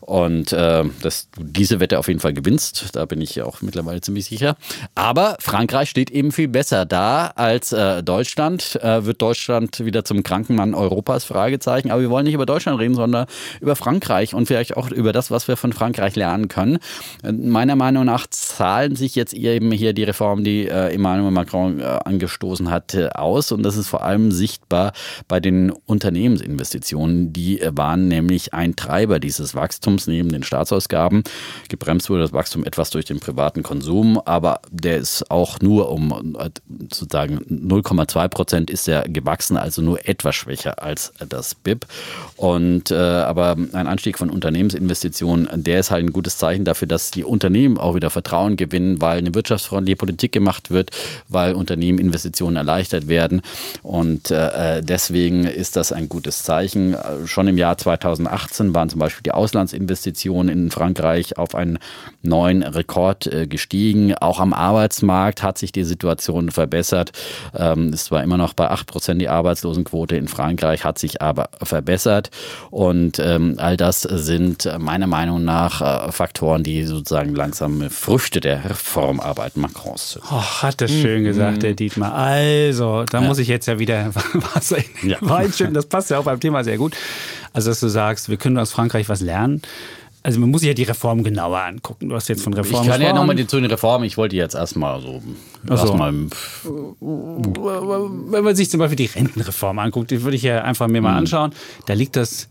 [0.09, 3.61] und äh, dass du diese Wette auf jeden Fall gewinnst, da bin ich ja auch
[3.61, 4.55] mittlerweile ziemlich sicher.
[4.95, 8.79] Aber Frankreich steht eben viel besser da als äh, Deutschland.
[8.81, 11.25] Äh, wird Deutschland wieder zum Krankenmann Europas?
[11.25, 11.91] Fragezeichen.
[11.91, 13.27] Aber wir wollen nicht über Deutschland reden, sondern
[13.61, 16.79] über Frankreich und vielleicht auch über das, was wir von Frankreich lernen können.
[17.23, 21.79] Äh, meiner Meinung nach zahlen sich jetzt eben hier die Reformen, die äh, Emmanuel Macron
[21.79, 23.51] äh, angestoßen hat, aus.
[23.51, 24.93] Und das ist vor allem sichtbar
[25.27, 27.31] bei den Unternehmensinvestitionen.
[27.31, 29.98] Die waren nämlich ein Treiber dieses Wachstums.
[29.99, 31.23] Wachstums neben den Staatsausgaben.
[31.67, 36.35] Gebremst wurde das Wachstum etwas durch den privaten Konsum, aber der ist auch nur um
[36.91, 41.85] sozusagen 0,2 Prozent ist er gewachsen, also nur etwas schwächer als das BIP.
[42.35, 47.11] Und äh, aber ein Anstieg von Unternehmensinvestitionen, der ist halt ein gutes Zeichen dafür, dass
[47.11, 50.91] die Unternehmen auch wieder Vertrauen gewinnen, weil eine wirtschaftsfreundliche Politik gemacht wird,
[51.27, 53.41] weil Unternehmen Investitionen erleichtert werden.
[53.83, 56.95] Und äh, deswegen ist das ein gutes Zeichen.
[57.25, 61.79] Schon im Jahr 2018 waren zum Beispiel die Auslandsinvestitionen Investitionen in Frankreich auf einen
[62.21, 64.13] neuen Rekord äh, gestiegen.
[64.13, 67.11] Auch am Arbeitsmarkt hat sich die Situation verbessert.
[67.57, 71.49] Ähm, es war immer noch bei 8 Prozent die Arbeitslosenquote in Frankreich, hat sich aber
[71.63, 72.29] verbessert.
[72.69, 78.69] Und ähm, all das sind meiner Meinung nach äh, Faktoren, die sozusagen langsam Früchte der
[78.69, 80.25] Reformarbeit Macrons sind.
[80.29, 82.13] Oh, hat das schön gesagt, der Dietmar.
[82.13, 83.27] Also, da ja.
[83.27, 84.13] muss ich jetzt ja wieder
[84.53, 85.17] Wasser in ja.
[85.21, 85.73] Wein schütten.
[85.73, 86.95] Das passt ja auch beim Thema sehr gut.
[87.53, 89.61] Also, dass du sagst, wir können aus Frankreich was lernen.
[90.21, 92.09] Also man muss sich ja die Reform genauer angucken.
[92.09, 94.53] Du hast jetzt von Reformen Ich kann ja nochmal zu den Reformen, ich wollte jetzt
[94.53, 95.21] erstmal so,
[95.65, 95.73] so.
[95.73, 96.13] Erstmal
[96.99, 101.13] Wenn man sich zum Beispiel die Rentenreform anguckt, die würde ich ja einfach mir mal
[101.13, 101.19] mhm.
[101.19, 101.51] anschauen.
[101.85, 102.49] Da liegt das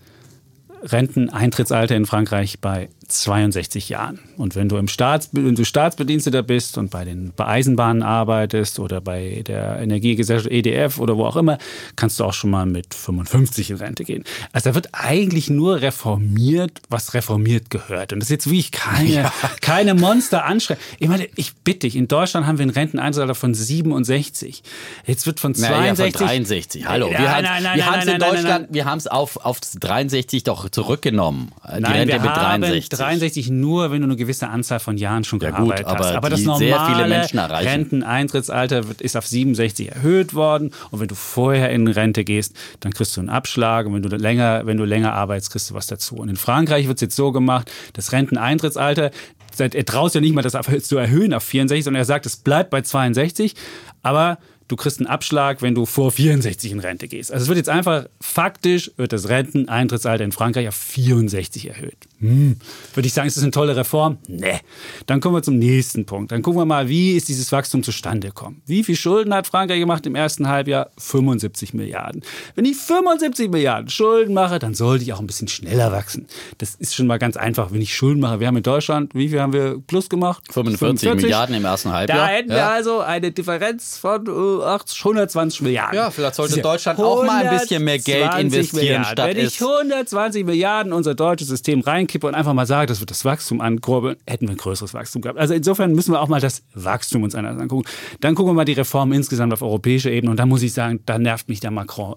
[0.82, 4.18] Renteneintrittsalter in Frankreich bei 62 Jahren.
[4.36, 8.78] Und wenn du im Staats, wenn du Staatsbediensteter bist und bei den bei Eisenbahnen arbeitest
[8.78, 11.56] oder bei der Energiegesellschaft EDF oder wo auch immer,
[11.96, 14.24] kannst du auch schon mal mit 55 in Rente gehen.
[14.52, 18.12] Also da wird eigentlich nur reformiert, was reformiert gehört.
[18.12, 19.32] Und das ist jetzt wirklich keine, ja.
[19.62, 20.82] keine Monster anschreiben.
[20.98, 24.62] Ich meine, ich bitte dich, in Deutschland haben wir einen Renteneintrittsalter von 67.
[25.06, 25.98] Jetzt wird von 62.
[25.98, 26.86] Naja, von 63.
[26.86, 27.10] Hallo.
[27.10, 31.52] Ja, wir haben es in Deutschland, wir haben es auf, auf 63 doch zurückgenommen.
[31.64, 32.97] Die nein, Rente mit 63.
[32.98, 36.16] 63 nur, wenn du eine gewisse Anzahl von Jahren schon ja, gearbeitet gut, aber hast.
[36.16, 37.28] Aber das normale
[37.64, 40.72] Renteneintrittsalter ist auf 67 erhöht worden.
[40.90, 43.86] Und wenn du vorher in Rente gehst, dann kriegst du einen Abschlag.
[43.86, 46.16] Und wenn du länger, wenn du länger arbeitest, kriegst du was dazu.
[46.16, 49.10] Und in Frankreich wird es jetzt so gemacht, das Renteneintrittsalter,
[49.58, 52.70] er traut ja nicht mal, das zu erhöhen auf 64, sondern er sagt, es bleibt
[52.70, 53.54] bei 62.
[54.02, 54.38] Aber
[54.68, 57.32] du kriegst einen Abschlag, wenn du vor 64 in Rente gehst.
[57.32, 62.07] Also es wird jetzt einfach faktisch, wird das Renteneintrittsalter in Frankreich auf 64 erhöht.
[62.20, 62.56] Hm.
[62.94, 64.18] Würde ich sagen, ist das eine tolle Reform?
[64.26, 64.60] Nee.
[65.06, 66.32] Dann kommen wir zum nächsten Punkt.
[66.32, 68.60] Dann gucken wir mal, wie ist dieses Wachstum zustande gekommen?
[68.66, 70.90] Wie viel Schulden hat Frankreich gemacht im ersten Halbjahr?
[70.98, 72.22] 75 Milliarden.
[72.56, 76.26] Wenn ich 75 Milliarden Schulden mache, dann sollte ich auch ein bisschen schneller wachsen.
[76.58, 78.40] Das ist schon mal ganz einfach, wenn ich Schulden mache.
[78.40, 80.42] Wir haben in Deutschland, wie viel haben wir plus gemacht?
[80.50, 81.22] 45, 45.
[81.22, 82.18] Milliarden im ersten Halbjahr.
[82.18, 82.56] Da hätten ja.
[82.56, 85.96] wir also eine Differenz von uh, 120 Milliarden.
[85.96, 88.84] Ja, vielleicht sollte Deutschland auch mal ein bisschen mehr Geld investieren.
[88.84, 89.12] Milliarden.
[89.12, 93.10] Statt Wenn ich 120 Milliarden unser deutsches System reinkippe und einfach mal sage, das wird
[93.10, 95.38] das Wachstum ankurbeln, hätten wir ein größeres Wachstum gehabt.
[95.38, 97.88] Also insofern müssen wir auch mal das Wachstum uns anders angucken.
[98.20, 101.00] Dann gucken wir mal die Reformen insgesamt auf europäischer Ebene und da muss ich sagen,
[101.06, 102.16] da nervt mich der Macron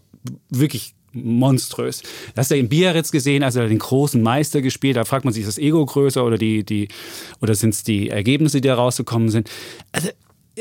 [0.50, 2.04] wirklich monströs.
[2.36, 5.34] Das hast du in Biarritz gesehen, als er den großen Meister gespielt Da fragt man
[5.34, 6.88] sich, ist das Ego größer oder, die, die,
[7.42, 9.50] oder sind es die Ergebnisse, die da rausgekommen sind?
[9.92, 10.10] Also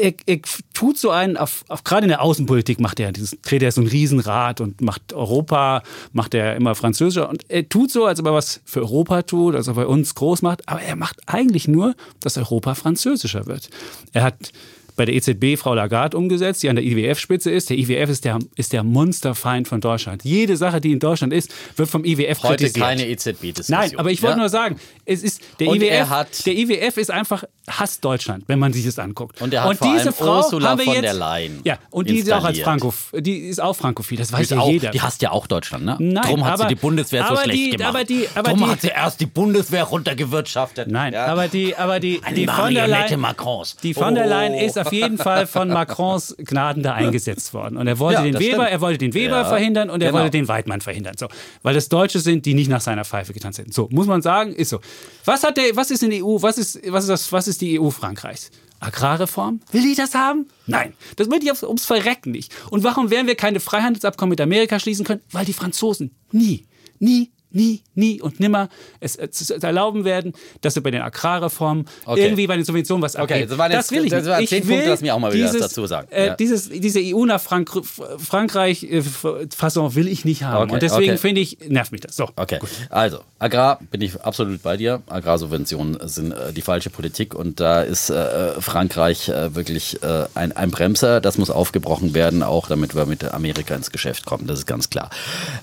[0.01, 0.39] er, er,
[0.75, 3.81] tut so einen, auf, auf, gerade in der Außenpolitik macht er dieses, dreht er so
[3.81, 5.83] ein Riesenrad und macht Europa,
[6.13, 9.55] macht er immer französischer und er tut so, als ob er was für Europa tut,
[9.55, 13.69] als ob er uns groß macht, aber er macht eigentlich nur, dass Europa französischer wird.
[14.13, 14.53] Er hat
[15.01, 17.71] bei der EZB Frau Lagarde umgesetzt, die an der IWF-Spitze ist.
[17.71, 20.25] Der IWF ist der, ist der Monsterfeind von Deutschland.
[20.25, 22.85] Jede Sache, die in Deutschland ist, wird vom IWF Heute kritisiert.
[22.85, 23.79] keine EZB-Diskussion.
[23.79, 24.41] Nein, aber ich wollte ja?
[24.41, 28.85] nur sagen, es ist, der, IWF, der IWF ist einfach Hass Deutschland, wenn man sich
[28.85, 29.41] das anguckt.
[29.41, 31.79] Und, er hat und vor diese Frau Ursula haben wir von jetzt, der Leyen Ja,
[31.91, 34.91] und die ist auch als Franco, die ist auch frankophil, das weiß ja auch, jeder.
[34.91, 35.97] Die hasst ja auch Deutschland, ne?
[35.99, 37.89] Nein, Drum hat aber, sie die Bundeswehr so schlecht die, gemacht.
[37.89, 40.89] Aber die, aber Drum die, hat sie erst die Bundeswehr runtergewirtschaftet.
[40.91, 41.25] Nein, ja.
[41.27, 43.77] aber die, aber die, die von der Leyen, Macrons.
[43.83, 44.67] die von der Leyen oh.
[44.67, 47.77] ist auf jeden Fall von Macrons Gnaden da eingesetzt worden.
[47.77, 48.71] Und er wollte ja, den Weber, stimmt.
[48.71, 50.21] er wollte den Weber ja, verhindern und er genau.
[50.21, 51.15] wollte den Weidmann verhindern.
[51.19, 51.29] So,
[51.63, 53.73] weil das Deutsche sind, die nicht nach seiner Pfeife getanzt hätten.
[53.73, 54.81] So, muss man sagen, ist so.
[55.25, 57.61] Was hat der, was ist in der EU, was ist, was ist das, was ist
[57.61, 58.51] die EU Frankreichs?
[58.81, 59.61] Agrarreform?
[59.73, 60.47] Will die das haben?
[60.67, 62.55] Nein, das will die ums Verrecken nicht.
[62.71, 65.21] Und warum werden wir keine Freihandelsabkommen mit Amerika schließen können?
[65.33, 66.67] Weil die Franzosen nie,
[66.99, 70.33] nie nie, nie und nimmer es, es erlauben werden,
[70.63, 72.25] dass wir bei den Agrarreformen okay.
[72.25, 73.43] irgendwie bei den Subventionen was abgeben.
[73.43, 75.31] Okay, das, waren jetzt, das will ich das waren zehn Punkte, lass mir auch mal
[75.31, 76.09] dieses, wieder dazu sagen.
[76.11, 76.35] Äh, ja.
[76.35, 77.71] dieses, diese EU nach Frank
[78.19, 80.65] Frankreich-Fassung äh, will ich nicht haben.
[80.65, 81.19] Okay, und deswegen okay.
[81.19, 82.17] finde ich, nervt mich das.
[82.17, 82.71] So, okay, gut.
[82.89, 85.03] also Agrar bin ich absolut bei dir.
[85.09, 90.53] Agrarsubventionen sind äh, die falsche Politik und da ist äh, Frankreich äh, wirklich äh, ein,
[90.53, 91.21] ein Bremser.
[91.21, 94.47] Das muss aufgebrochen werden, auch damit wir mit Amerika ins Geschäft kommen.
[94.47, 95.11] Das ist ganz klar.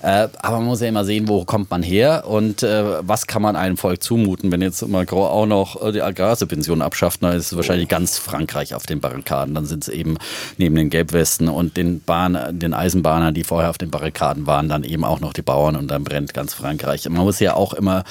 [0.02, 3.56] aber man muss ja immer sehen, wo kommt man her und äh, was kann man
[3.56, 7.88] einem Volk zumuten, wenn jetzt Macron auch noch äh, die Agrarsubventionen abschafft, dann ist wahrscheinlich
[7.88, 9.54] ganz Frankreich auf den Barrikaden.
[9.54, 10.18] Dann sind es eben
[10.58, 14.84] neben den Gelbwesten und den Bahn, den Eisenbahnern, die vorher auf den Barrikaden waren, dann
[14.84, 17.08] eben auch noch die Bauern und dann brennt ganz Frankreich.
[17.08, 18.04] Man muss ja auch immer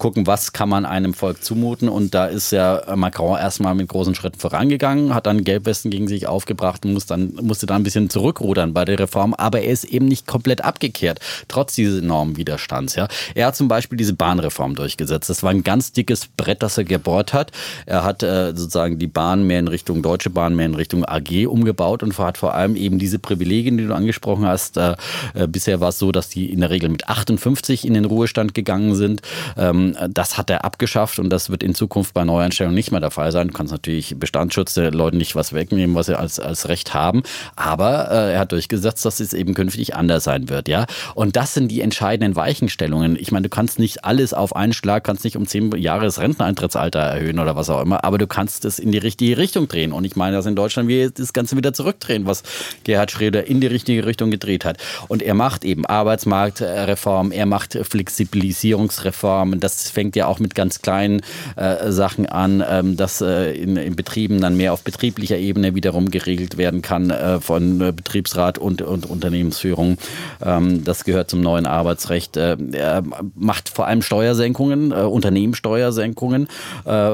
[0.00, 1.88] gucken, was kann man einem Volk zumuten.
[1.88, 6.26] Und da ist ja Macron erstmal mit großen Schritten vorangegangen, hat dann Gelbwesten gegen sich
[6.26, 9.34] aufgebracht und muss dann, musste dann ein bisschen zurückrudern bei der Reform.
[9.34, 12.96] Aber er ist eben nicht komplett abgekehrt, trotz dieses enormen Widerstands.
[12.96, 13.06] Ja.
[13.34, 15.30] Er hat zum Beispiel diese Bahnreform durchgesetzt.
[15.30, 17.52] Das war ein ganz dickes Brett, das er gebohrt hat.
[17.86, 21.46] Er hat äh, sozusagen die Bahn mehr in Richtung Deutsche Bahn, mehr in Richtung AG
[21.46, 24.76] umgebaut und hat vor allem eben diese Privilegien, die du angesprochen hast.
[24.78, 24.96] Äh,
[25.34, 28.54] äh, bisher war es so, dass die in der Regel mit 58 in den Ruhestand
[28.54, 29.22] gegangen sind.
[29.56, 33.00] Ähm, Ähm, das hat er abgeschafft und das wird in Zukunft bei Neueinstellungen nicht mehr
[33.00, 33.48] der Fall sein.
[33.48, 37.22] Du kannst natürlich Bestandsschutz der Leuten nicht was wegnehmen, was sie als, als Recht haben.
[37.56, 40.68] Aber äh, er hat durchgesetzt, dass es eben künftig anders sein wird.
[40.68, 40.86] Ja?
[41.14, 43.16] Und das sind die entscheidenden Weichenstellungen.
[43.16, 46.18] Ich meine, du kannst nicht alles auf einen Schlag, kannst nicht um zehn Jahre das
[46.20, 49.92] Renteneintrittsalter erhöhen oder was auch immer, aber du kannst es in die richtige Richtung drehen.
[49.92, 52.42] Und ich meine, dass in Deutschland wir das Ganze wieder zurückdrehen, was
[52.84, 54.78] Gerhard Schröder in die richtige Richtung gedreht hat.
[55.08, 59.60] Und er macht eben Arbeitsmarktreformen, er macht Flexibilisierungsreformen.
[59.60, 61.22] Das fängt ja auch mit ganz kleinen
[61.56, 66.10] äh, Sachen an, ähm, dass äh, in, in, Betrieben dann mehr auf betrieblicher Ebene wiederum
[66.10, 69.98] geregelt werden kann äh, von äh, Betriebsrat und, und Unternehmensführung.
[70.44, 72.36] Ähm, das gehört zum neuen Arbeitsrecht.
[72.36, 73.02] Äh, er
[73.34, 76.48] macht vor allem Steuersenkungen, äh, Unternehmenssteuersenkungen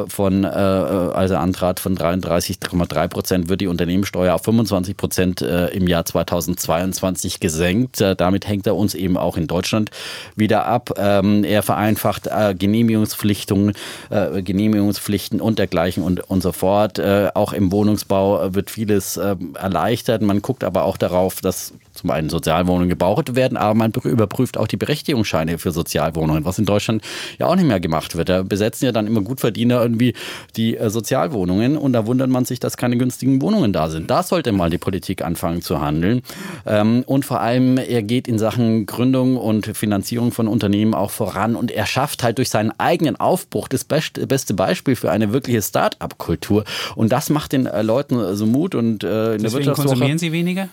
[0.08, 7.40] von, also Antrat von 33,3 Prozent wird die Unternehmenssteuer auf 25 Prozent im Jahr 2022
[7.40, 8.02] gesenkt.
[8.16, 9.90] damit hängt er uns eben auch in Deutschland
[10.34, 10.90] wieder ab.
[10.96, 17.00] Ähm, er vereinfacht Genehmigungspflichtungen, Genehmigungspflichten und dergleichen und, und so fort.
[17.34, 20.22] auch im Wohnungsbau wird vieles erleichtert.
[20.22, 24.66] Man guckt aber auch darauf, dass zum einen Sozialwohnungen gebaut werden, aber man überprüft auch
[24.66, 27.02] die Berechtigungsscheine für Sozialwohnungen, was in Deutschland
[27.38, 28.28] ja auch nicht mehr gemacht wird.
[28.28, 30.14] Da besetzen ja dann immer Gutverdiener irgendwie
[30.56, 34.10] die äh, Sozialwohnungen und da wundert man sich, dass keine günstigen Wohnungen da sind.
[34.10, 36.22] Da sollte mal die Politik anfangen zu handeln.
[36.66, 41.56] Ähm, und vor allem, er geht in Sachen Gründung und Finanzierung von Unternehmen auch voran
[41.56, 46.64] und er schafft halt durch seinen eigenen Aufbruch das beste Beispiel für eine wirkliche Start-up-Kultur.
[46.94, 50.32] Und das macht den äh, Leuten so Mut und äh, in Deswegen der konsumieren sie
[50.32, 50.68] weniger?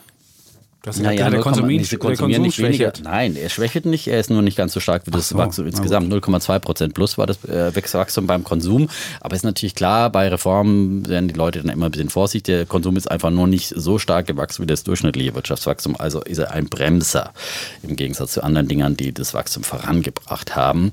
[0.83, 2.91] Das naja, der, Konsumier, der konsumieren nicht weniger.
[3.03, 5.65] Nein, er schwächt nicht, er ist nur nicht ganz so stark wie das so, Wachstum
[5.65, 6.11] insgesamt.
[6.11, 8.89] 0,2 Prozent plus war das äh, Wachstum beim Konsum.
[9.21, 12.43] Aber ist natürlich klar, bei Reformen werden die Leute dann immer ein bisschen vorsichtig.
[12.43, 15.95] Der Konsum ist einfach nur nicht so stark gewachsen wie das durchschnittliche Wirtschaftswachstum.
[15.97, 17.31] Also ist er ein Bremser
[17.81, 20.91] im Gegensatz zu anderen Dingern, die das Wachstum vorangebracht haben.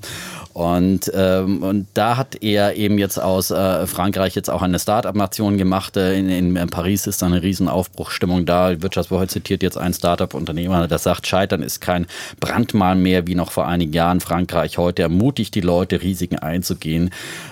[0.53, 5.57] Und, ähm, und da hat er eben jetzt aus äh, Frankreich jetzt auch eine Start-up-Nation
[5.57, 5.95] gemacht.
[5.95, 8.81] Äh, in, in, Paris ist da eine riesen Aufbruchstimmung da.
[8.81, 12.05] Wirtschaftswoche zitiert jetzt ein Start-up-Unternehmer, der sagt, Scheitern ist kein
[12.39, 14.19] Brandmal mehr wie noch vor einigen Jahren.
[14.19, 17.11] Frankreich heute ermutigt die Leute, Risiken einzugehen.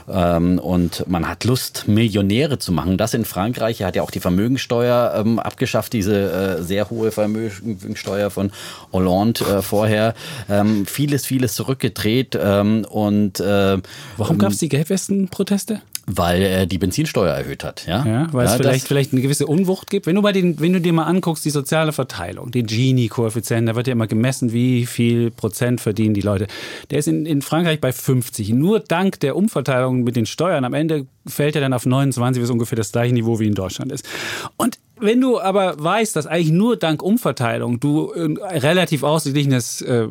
[0.10, 2.98] Ähm, und man hat Lust, Millionäre zu machen.
[2.98, 3.82] Das in Frankreich.
[3.82, 8.52] Er hat ja auch die Vermögensteuer ähm, abgeschafft, diese äh, sehr hohe Vermögensteuer von
[8.92, 10.16] Hollande äh, vorher.
[10.50, 12.38] Ähm, vieles, vieles zurückgedreht.
[12.90, 13.78] Ähm, und äh,
[14.18, 15.82] Warum gab es die Gelbwesten-Proteste?
[16.12, 18.04] Weil er die Benzinsteuer erhöht hat, ja.
[18.04, 20.08] ja weil ja, es vielleicht, vielleicht eine gewisse Unwucht gibt.
[20.08, 23.76] Wenn du, bei den, wenn du dir mal anguckst, die soziale Verteilung, den Gini-Koeffizient, da
[23.76, 26.48] wird ja immer gemessen, wie viel Prozent verdienen die Leute.
[26.90, 28.50] Der ist in, in Frankreich bei 50.
[28.50, 32.50] Nur dank der Umverteilung mit den Steuern am Ende fällt er dann auf 29, was
[32.50, 34.08] ungefähr das gleiche Niveau wie in Deutschland ist.
[34.58, 40.08] Und wenn du aber weißt, dass eigentlich nur dank Umverteilung du ein relativ ausgeglichenes äh,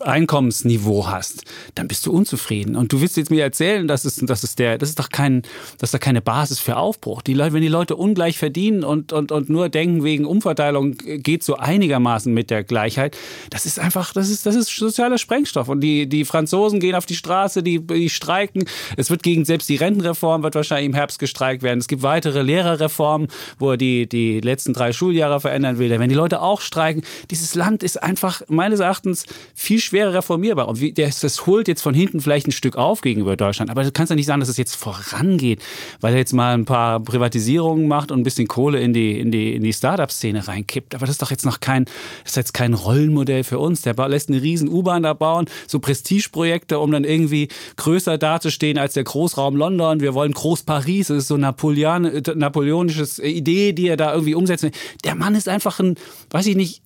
[0.00, 2.76] Einkommensniveau hast, dann bist du unzufrieden.
[2.76, 5.42] Und du willst jetzt mir erzählen, dass es, dass es der, das ist doch kein,
[5.78, 7.22] das ist doch keine Basis für Aufbruch.
[7.22, 11.42] Die Leute, wenn die Leute ungleich verdienen und, und, und nur denken, wegen Umverteilung geht
[11.42, 13.16] so einigermaßen mit der Gleichheit,
[13.50, 15.68] das ist einfach, das ist, das ist sozialer Sprengstoff.
[15.68, 18.64] Und die, die Franzosen gehen auf die Straße, die, die streiken.
[18.96, 21.78] Es wird gegen selbst die Rentenreform wird wahrscheinlich im Herbst gestreikt werden.
[21.78, 23.28] Es gibt weitere Lehrerreformen,
[23.58, 27.82] wo die, die letzten drei Schuljahre verändern will, wenn die Leute auch streiken, dieses Land
[27.82, 30.68] ist einfach meines Erachtens viel schwerer reformierbar.
[30.68, 33.70] Und das, holt jetzt von hinten vielleicht ein Stück auf gegenüber Deutschland.
[33.70, 35.62] Aber du kannst ja nicht sagen, dass es jetzt vorangeht,
[36.00, 39.30] weil er jetzt mal ein paar Privatisierungen macht und ein bisschen Kohle in die, in
[39.30, 40.94] die, in die Startup-Szene reinkippt.
[40.94, 41.84] Aber das ist doch jetzt noch kein,
[42.22, 43.82] das ist jetzt kein Rollenmodell für uns.
[43.82, 48.94] Der lässt eine riesen U-Bahn da bauen, so Prestigeprojekte, um dann irgendwie größer dazustehen als
[48.94, 50.00] der Großraum London.
[50.00, 51.08] Wir wollen Groß Paris.
[51.08, 54.70] Das ist so Napoleon, napoleonisches Idee, die er da irgendwie umsetzen.
[55.04, 55.96] Der Mann ist einfach ein,
[56.30, 56.82] weiß ich nicht,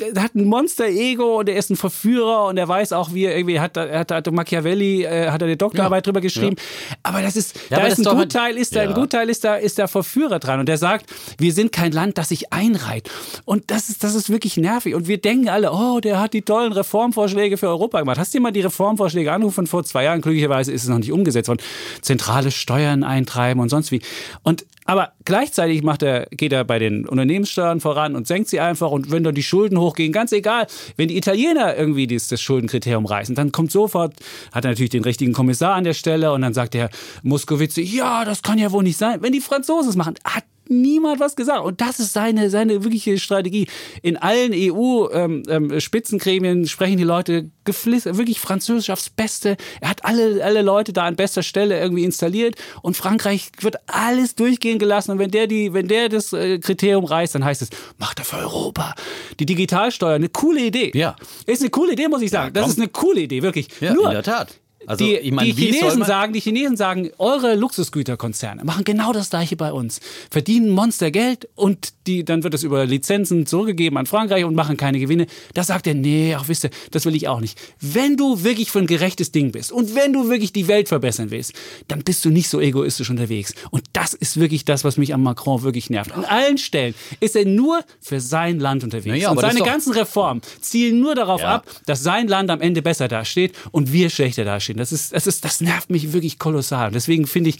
[0.00, 3.36] der hat ein Monster-Ego und er ist ein Verführer und er weiß auch, wie er
[3.36, 6.10] irgendwie hat, er hat, hat Machiavelli, äh, hat er eine Doktorarbeit ja.
[6.10, 6.56] drüber geschrieben.
[6.58, 6.96] Ja.
[7.04, 9.78] Aber das ist, ja, da ist ein Gutteil, ist da, ein Gutteil ist da, ist
[9.78, 11.06] der Verführer dran und der sagt,
[11.38, 13.08] wir sind kein Land, das sich einreiht.
[13.44, 14.94] Und das ist, das ist wirklich nervig.
[14.94, 18.18] Und wir denken alle, oh, der hat die tollen Reformvorschläge für Europa gemacht.
[18.18, 20.20] Hast du dir mal die Reformvorschläge angerufen vor zwei Jahren?
[20.20, 21.62] Glücklicherweise ist es noch nicht umgesetzt worden.
[22.02, 24.00] Zentrale Steuern eintreiben und sonst wie.
[24.42, 28.90] Und aber gleichzeitig macht er, geht er bei den Unternehmenssteuern voran und senkt sie einfach.
[28.90, 30.66] Und wenn dann die Schulden hochgehen, ganz egal,
[30.96, 34.14] wenn die Italiener irgendwie das, das Schuldenkriterium reißen, dann kommt sofort,
[34.52, 36.90] hat er natürlich den richtigen Kommissar an der Stelle und dann sagt der
[37.22, 39.22] Muskowitz, ja, das kann ja wohl nicht sein.
[39.22, 41.64] Wenn die Franzosen es machen, hat niemand was gesagt.
[41.64, 43.66] Und das ist seine, seine wirkliche Strategie.
[44.02, 49.56] In allen EU-Spitzengremien ähm, ähm, sprechen die Leute wirklich Französisch aufs Beste.
[49.80, 54.34] Er hat alle, alle Leute da an bester Stelle irgendwie installiert und Frankreich wird alles
[54.34, 55.12] durchgehen gelassen.
[55.12, 58.24] Und wenn der, die, wenn der das äh, Kriterium reißt, dann heißt es, macht er
[58.24, 58.94] für Europa.
[59.40, 60.92] Die Digitalsteuer, eine coole Idee.
[60.94, 61.16] Ja.
[61.46, 62.54] Ist eine coole Idee, muss ich sagen.
[62.54, 63.68] Ja, das ist eine coole Idee, wirklich.
[63.80, 67.10] Ja, Nur, in der Tat Also, die, ich mein, die Chinesen sagen, die Chinesen sagen,
[67.18, 70.00] eure Luxusgüterkonzerne machen genau das gleiche bei uns.
[70.30, 74.98] Verdienen Monstergeld und die, dann wird es über Lizenzen zurückgegeben an Frankreich und machen keine
[74.98, 75.26] Gewinne.
[75.54, 77.58] Da sagt er, nee, ach wisst ihr, das will ich auch nicht.
[77.80, 81.30] Wenn du wirklich für ein gerechtes Ding bist und wenn du wirklich die Welt verbessern
[81.30, 81.52] willst,
[81.88, 83.54] dann bist du nicht so egoistisch unterwegs.
[83.70, 86.12] Und das ist wirklich das, was mich an Macron wirklich nervt.
[86.12, 89.16] An allen Stellen ist er nur für sein Land unterwegs.
[89.16, 91.56] Naja, und seine ganzen Reformen zielen nur darauf ja.
[91.56, 94.73] ab, dass sein Land am Ende besser dasteht und wir schlechter dastehen.
[94.76, 96.90] Das ist, das ist, das nervt mich wirklich kolossal.
[96.90, 97.58] Deswegen finde ich,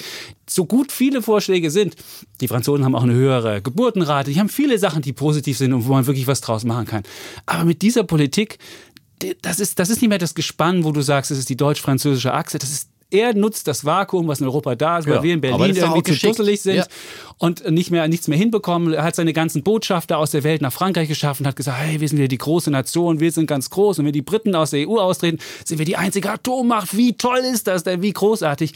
[0.49, 1.97] so gut viele Vorschläge sind,
[2.41, 5.87] die Franzosen haben auch eine höhere Geburtenrate, die haben viele Sachen, die positiv sind und
[5.87, 7.03] wo man wirklich was draus machen kann.
[7.47, 8.59] Aber mit dieser Politik,
[9.43, 12.33] das ist, das ist nicht mehr das Gespann, wo du sagst, es ist die deutsch-französische
[12.33, 15.35] Achse, das ist er nutzt das Vakuum, was in Europa da ist, weil ja, wir
[15.35, 16.87] in Berlin irgendwie zu dusselig sind ja.
[17.39, 18.93] und nicht mehr, nichts mehr hinbekommen.
[18.93, 22.09] Er hat seine ganzen Botschafter aus der Welt nach Frankreich geschaffen, hat gesagt, hey, wir
[22.09, 23.99] sind ja die große Nation, wir sind ganz groß.
[23.99, 26.97] Und wenn die Briten aus der EU austreten, sind wir die einzige Atommacht.
[26.97, 28.03] Wie toll ist das denn?
[28.03, 28.75] Wie großartig.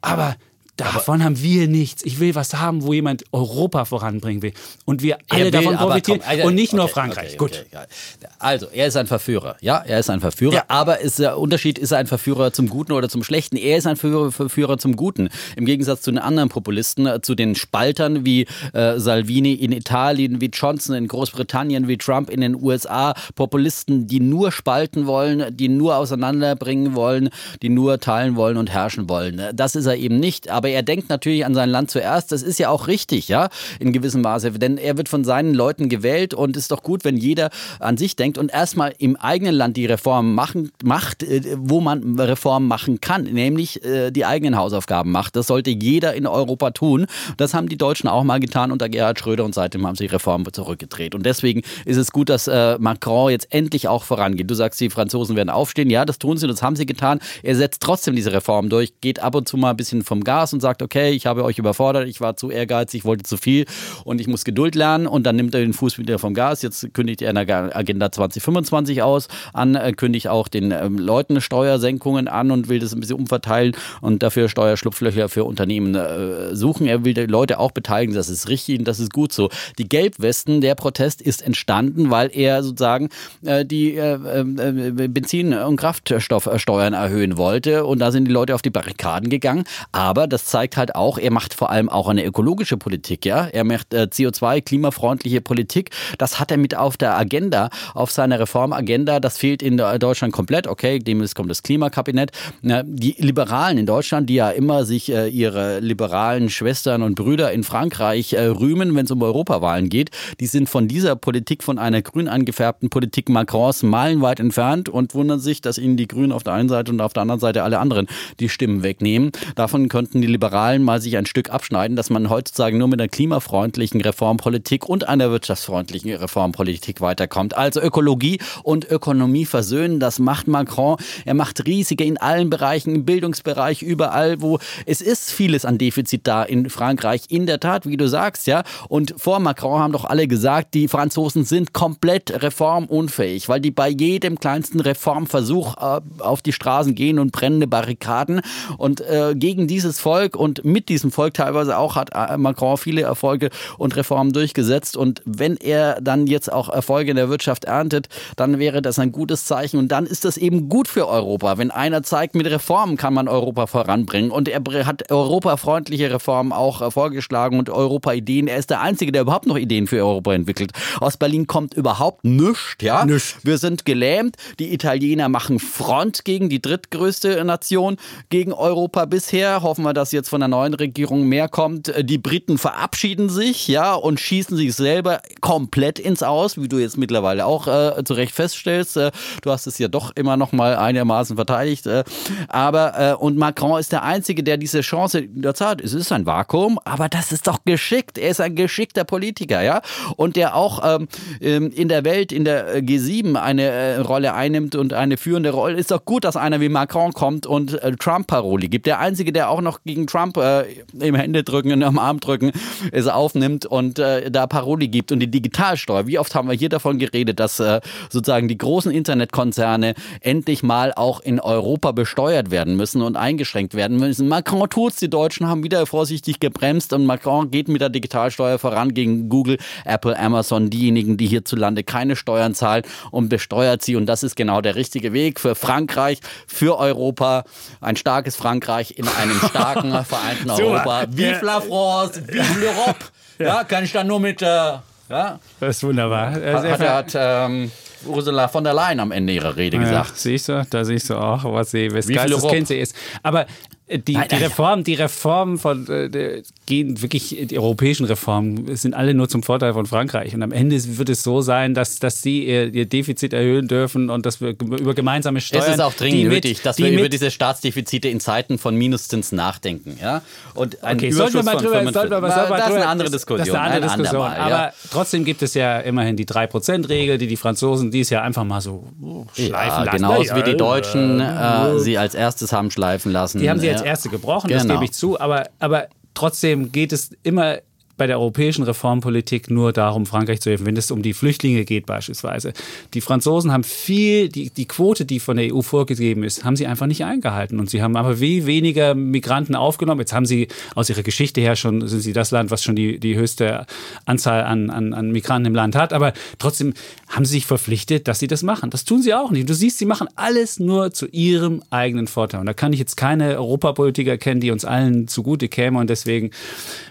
[0.00, 0.36] Aber
[0.76, 2.04] Davon aber haben wir nichts.
[2.04, 4.52] Ich will was haben, wo jemand Europa voranbringen will.
[4.84, 7.38] Und wir alle will, davon profitieren komm, also, und nicht okay, nur Frankreich.
[7.38, 7.76] Okay, okay,
[8.18, 8.28] Gut.
[8.40, 9.56] Also, er ist ein Verführer.
[9.60, 10.54] Ja, er ist ein Verführer.
[10.54, 10.64] Ja.
[10.66, 13.56] Aber ist der Unterschied, ist er ein Verführer zum Guten oder zum Schlechten?
[13.56, 15.28] Er ist ein Verführer zum Guten.
[15.56, 20.40] Im Gegensatz zu den anderen Populisten, äh, zu den Spaltern wie äh, Salvini in Italien,
[20.40, 23.14] wie Johnson in Großbritannien, wie Trump in den USA.
[23.36, 27.30] Populisten, die nur spalten wollen, die nur auseinanderbringen wollen,
[27.62, 29.40] die nur teilen wollen und herrschen wollen.
[29.54, 30.48] Das ist er eben nicht.
[30.48, 32.32] Aber aber er denkt natürlich an sein Land zuerst.
[32.32, 33.50] Das ist ja auch richtig, ja,
[33.80, 34.50] in gewissem Maße.
[34.52, 37.50] Denn er wird von seinen Leuten gewählt und ist doch gut, wenn jeder
[37.80, 42.18] an sich denkt und erstmal im eigenen Land die Reformen machen, macht, äh, wo man
[42.18, 45.36] Reformen machen kann, nämlich äh, die eigenen Hausaufgaben macht.
[45.36, 47.04] Das sollte jeder in Europa tun.
[47.36, 50.50] Das haben die Deutschen auch mal getan unter Gerhard Schröder und seitdem haben sie Reformen
[50.50, 51.14] zurückgedreht.
[51.14, 54.50] Und deswegen ist es gut, dass äh, Macron jetzt endlich auch vorangeht.
[54.50, 55.90] Du sagst, die Franzosen werden aufstehen.
[55.90, 57.20] Ja, das tun sie, das haben sie getan.
[57.42, 60.53] Er setzt trotzdem diese Reformen durch, geht ab und zu mal ein bisschen vom Gas
[60.54, 63.66] und sagt, okay, ich habe euch überfordert, ich war zu ehrgeizig, ich wollte zu viel
[64.04, 66.62] und ich muss Geduld lernen und dann nimmt er den Fuß wieder vom Gas.
[66.62, 72.28] Jetzt kündigt er eine Agenda 2025 aus, an, äh, kündigt auch den ähm, Leuten Steuersenkungen
[72.28, 76.86] an und will das ein bisschen umverteilen und dafür Steuerschlupflöcher für Unternehmen äh, suchen.
[76.86, 79.50] Er will die Leute auch beteiligen, das ist richtig und das ist gut so.
[79.78, 83.08] Die Gelbwesten, der Protest ist entstanden, weil er sozusagen
[83.44, 88.62] äh, die äh, äh, Benzin- und Kraftstoffsteuern erhöhen wollte und da sind die Leute auf
[88.62, 89.64] die Barrikaden gegangen.
[89.92, 93.46] Aber das zeigt halt auch, er macht vor allem auch eine ökologische Politik, ja.
[93.46, 95.90] Er macht äh, CO2, klimafreundliche Politik.
[96.18, 99.20] Das hat er mit auf der Agenda, auf seiner Reformagenda.
[99.20, 100.66] Das fehlt in Deutschland komplett.
[100.66, 102.30] Okay, demnächst kommt das Klimakabinett.
[102.62, 107.64] Die Liberalen in Deutschland, die ja immer sich äh, ihre liberalen Schwestern und Brüder in
[107.64, 112.02] Frankreich äh, rühmen, wenn es um Europawahlen geht, die sind von dieser Politik, von einer
[112.02, 116.54] grün angefärbten Politik Macrons meilenweit entfernt und wundern sich, dass ihnen die Grünen auf der
[116.54, 118.06] einen Seite und auf der anderen Seite alle anderen
[118.40, 119.32] die Stimmen wegnehmen.
[119.54, 123.08] Davon könnten die Liberalen mal sich ein Stück abschneiden, dass man heutzutage nur mit einer
[123.08, 127.56] klimafreundlichen Reformpolitik und einer wirtschaftsfreundlichen Reformpolitik weiterkommt.
[127.56, 130.96] Also Ökologie und Ökonomie versöhnen, das macht Macron.
[131.24, 136.26] Er macht riesige in allen Bereichen, im Bildungsbereich, überall, wo es ist vieles an Defizit
[136.26, 137.26] da in Frankreich.
[137.28, 138.64] In der Tat, wie du sagst, ja.
[138.88, 143.88] Und vor Macron haben doch alle gesagt, die Franzosen sind komplett reformunfähig, weil die bei
[143.88, 148.40] jedem kleinsten Reformversuch äh, auf die Straßen gehen und brennende Barrikaden.
[148.78, 152.78] Und äh, gegen dieses Volk Volk und mit diesem Volk teilweise auch hat äh, Macron
[152.78, 154.96] viele Erfolge und Reformen durchgesetzt.
[154.96, 159.12] Und wenn er dann jetzt auch Erfolge in der Wirtschaft erntet, dann wäre das ein
[159.12, 159.78] gutes Zeichen.
[159.78, 161.58] Und dann ist das eben gut für Europa.
[161.58, 164.30] Wenn einer zeigt, mit Reformen kann man Europa voranbringen.
[164.30, 168.48] Und er hat europafreundliche Reformen auch äh, vorgeschlagen und Europa-Ideen.
[168.48, 170.72] Er ist der Einzige, der überhaupt noch Ideen für Europa entwickelt.
[171.00, 172.76] Aus Berlin kommt überhaupt nichts.
[172.80, 173.04] Ja?
[173.04, 173.36] Nichts.
[173.42, 174.36] Wir sind gelähmt.
[174.58, 177.96] Die Italiener machen Front gegen die drittgrößte Nation,
[178.30, 179.62] gegen Europa bisher.
[179.62, 181.88] Hoffen wir, dass jetzt von der neuen Regierung mehr kommt.
[181.88, 186.78] Äh, die Briten verabschieden sich, ja, und schießen sich selber komplett ins Aus, wie du
[186.78, 188.96] jetzt mittlerweile auch äh, zu Recht feststellst.
[188.96, 189.10] Äh,
[189.42, 191.86] du hast es ja doch immer noch mal einigermaßen verteidigt.
[191.86, 192.04] Äh,
[192.48, 195.80] aber, äh, und Macron ist der Einzige, der diese Chance jetzt hat.
[195.80, 198.18] Es ist ein Vakuum, aber das ist doch geschickt.
[198.18, 199.82] Er ist ein geschickter Politiker, ja.
[200.16, 201.08] Und der auch ähm,
[201.40, 205.76] ähm in der Welt, in der äh, G7 eine Rolle einnimmt und eine führende Rolle.
[205.76, 208.86] Ist doch gut, dass einer wie Macron kommt und Trump-Paroli gibt.
[208.86, 210.64] Der Einzige, der auch noch gegen Kollegen Trump äh,
[210.98, 212.52] im Händedrücken, am Arm drücken,
[212.92, 216.06] es aufnimmt und äh, da Paroli gibt und die Digitalsteuer.
[216.06, 217.80] Wie oft haben wir hier davon geredet, dass äh,
[218.10, 223.98] sozusagen die großen Internetkonzerne endlich mal auch in Europa besteuert werden müssen und eingeschränkt werden
[223.98, 224.28] müssen.
[224.28, 228.94] Macron tut's, die Deutschen haben wieder vorsichtig gebremst und Macron geht mit der Digitalsteuer voran
[228.94, 233.96] gegen Google, Apple, Amazon, diejenigen, die hierzulande keine Steuern zahlen und besteuert sie.
[233.96, 237.44] Und das ist genau der richtige Weg für Frankreich, für Europa.
[237.80, 241.04] Ein starkes Frankreich in einem starken, vereinten Europa.
[241.10, 243.04] Vive la France, vive l'Europe.
[243.38, 244.42] Ja, kann ich dann nur mit.
[244.42, 246.32] Äh, ja, Das ist wunderbar.
[246.32, 247.70] hat, hat, hat ähm,
[248.06, 250.16] Ursula von der Leyen am Ende ihrer Rede Ja, gesagt.
[250.16, 252.46] siehst du, da siehst du auch, was sie, wes Geistes?
[252.48, 252.94] Kind sie ist.
[253.22, 253.46] Aber
[253.86, 258.94] die, Nein, die nein, Reform, die Reformen von äh, gehen wirklich, die europäischen Reformen sind
[258.94, 260.34] alle nur zum Vorteil von Frankreich.
[260.34, 264.08] Und am Ende wird es so sein, dass, dass sie ihr, ihr Defizit erhöhen dürfen
[264.08, 265.64] und dass wir über gemeinsame Steuern.
[265.64, 268.20] Es ist auch die dringend mit- nötig, dass die wir über mit- diese Staatsdefizite in
[268.20, 269.98] Zeiten von Minuszins nachdenken.
[270.00, 270.22] Ja?
[270.54, 272.76] Und ein Okay, sollten wir mal von drüber, 45 sollten wir mal, Das ist drüber-
[272.76, 273.46] eine andere Das Diskussion.
[273.48, 274.22] ist eine andere ein Diskussion.
[274.26, 274.56] andermal, ja.
[274.64, 278.62] Aber trotzdem gibt es ja immerhin die 3%-Regel, die die Franzosen dies Jahr einfach mal
[278.62, 279.96] so uh, schleifen Ja, lassen.
[279.98, 281.74] genauso Ja, wie die ja, Deutschen ja.
[281.74, 283.40] äh, sie als erstes haben schleifen lassen.
[283.40, 283.86] Die haben sie als Ja.
[283.88, 284.74] erste gebrochen, das Genau.
[284.74, 285.20] gebe ich zu.
[285.20, 287.58] Aber, aber trotzdem geht es immer
[287.96, 291.86] bei der europäischen Reformpolitik nur darum, Frankreich zu helfen, wenn es um die Flüchtlinge geht
[291.86, 292.52] beispielsweise.
[292.92, 296.66] Die Franzosen haben viel, die, die Quote, die von der EU vorgegeben ist, haben sie
[296.66, 297.60] einfach nicht eingehalten.
[297.60, 300.00] Und sie haben aber wie weniger Migranten aufgenommen.
[300.00, 302.98] Jetzt haben sie aus ihrer Geschichte her schon, sind sie das Land, was schon die,
[302.98, 303.66] die höchste
[304.06, 305.92] Anzahl an, an, an Migranten im Land hat.
[305.92, 306.74] Aber trotzdem
[307.08, 308.70] haben sie sich verpflichtet, dass sie das machen.
[308.70, 309.48] Das tun sie auch nicht.
[309.48, 312.40] Du siehst, sie machen alles nur zu ihrem eigenen Vorteil.
[312.40, 315.78] Und da kann ich jetzt keine Europapolitiker kennen, die uns allen zugute käme.
[315.78, 316.30] Und deswegen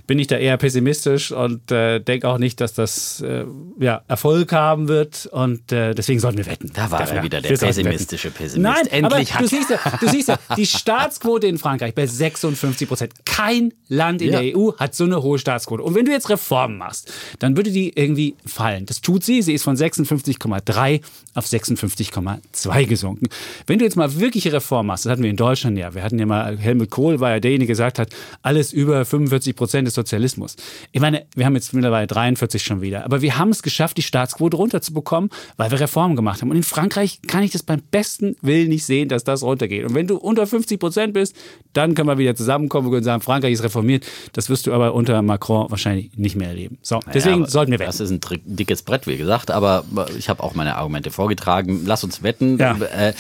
[0.08, 0.93] bin ich da eher pessimistisch
[1.32, 3.46] und äh, denke auch nicht, dass das äh,
[3.80, 5.26] ja, Erfolg haben wird.
[5.28, 6.72] Und äh, deswegen sollten wir wetten.
[6.74, 8.58] Da war er wieder, der pessimistische Pessimist.
[8.58, 12.06] Nein, Endlich aber hat du siehst, ja, du siehst ja, die Staatsquote in Frankreich bei
[12.06, 13.26] 56 Prozent.
[13.26, 14.42] Kein Land in Ja.
[14.42, 15.84] der EU hat so eine hohe Staatsquote.
[15.84, 18.86] Und wenn du jetzt Reformen machst, dann würde die irgendwie fallen.
[18.86, 19.42] Das tut sie.
[19.42, 21.02] Sie ist von 56,3
[21.34, 23.28] auf 56,2 gesunken.
[23.68, 25.94] Wenn du jetzt mal wirkliche Reformen machst, das hatten wir in Deutschland ja.
[25.94, 28.10] Wir hatten ja mal, Helmut Kohl war ja derjenige, der gesagt hat,
[28.42, 30.56] alles über 45 Prozent ist Sozialismus.
[30.92, 33.06] Ich meine, wir haben jetzt mittlerweile 43 schon wieder.
[33.06, 36.50] Aber wir haben es geschafft, die Staatsquote runterzubekommen, weil wir Reformen gemacht haben.
[36.52, 39.86] Und in Frankreich kann ich das beim besten Willen nicht sehen, dass das runtergeht.
[39.86, 41.36] Und wenn du unter 50 Prozent bist,
[41.74, 44.06] dann können wir wieder zusammenkommen und sagen, Frankreich ist reformiert.
[44.34, 46.78] Das wirst du aber unter Macron wahrscheinlich nicht mehr erleben.
[46.82, 48.16] So, deswegen Ja, sollten wir Das wetten.
[48.16, 49.86] ist ein dickes Brett, wie gesagt, aber
[50.18, 51.84] ich habe auch meine Argumente vorgetragen.
[51.86, 52.58] Lass uns wetten.
[52.58, 52.78] Ja.
[52.78, 53.14] Äh,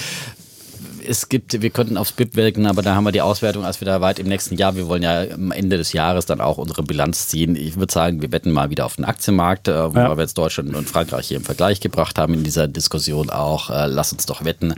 [1.08, 4.01] es gibt, wir könnten aufs BIP wirken, aber da haben wir die Auswertung erst wieder
[4.01, 4.76] weit im nächsten Jahr.
[4.76, 7.56] Wir wollen ja am Ende des Jahres dann auch unsere Bilanz ziehen.
[7.56, 10.16] Ich würde sagen, wir wetten mal wieder auf den Aktienmarkt, äh, wo Ja.
[10.16, 13.70] wir jetzt Deutschland und Frankreich hier im Vergleich gebracht haben in dieser Diskussion auch.
[13.70, 14.74] Äh, lass uns doch wetten.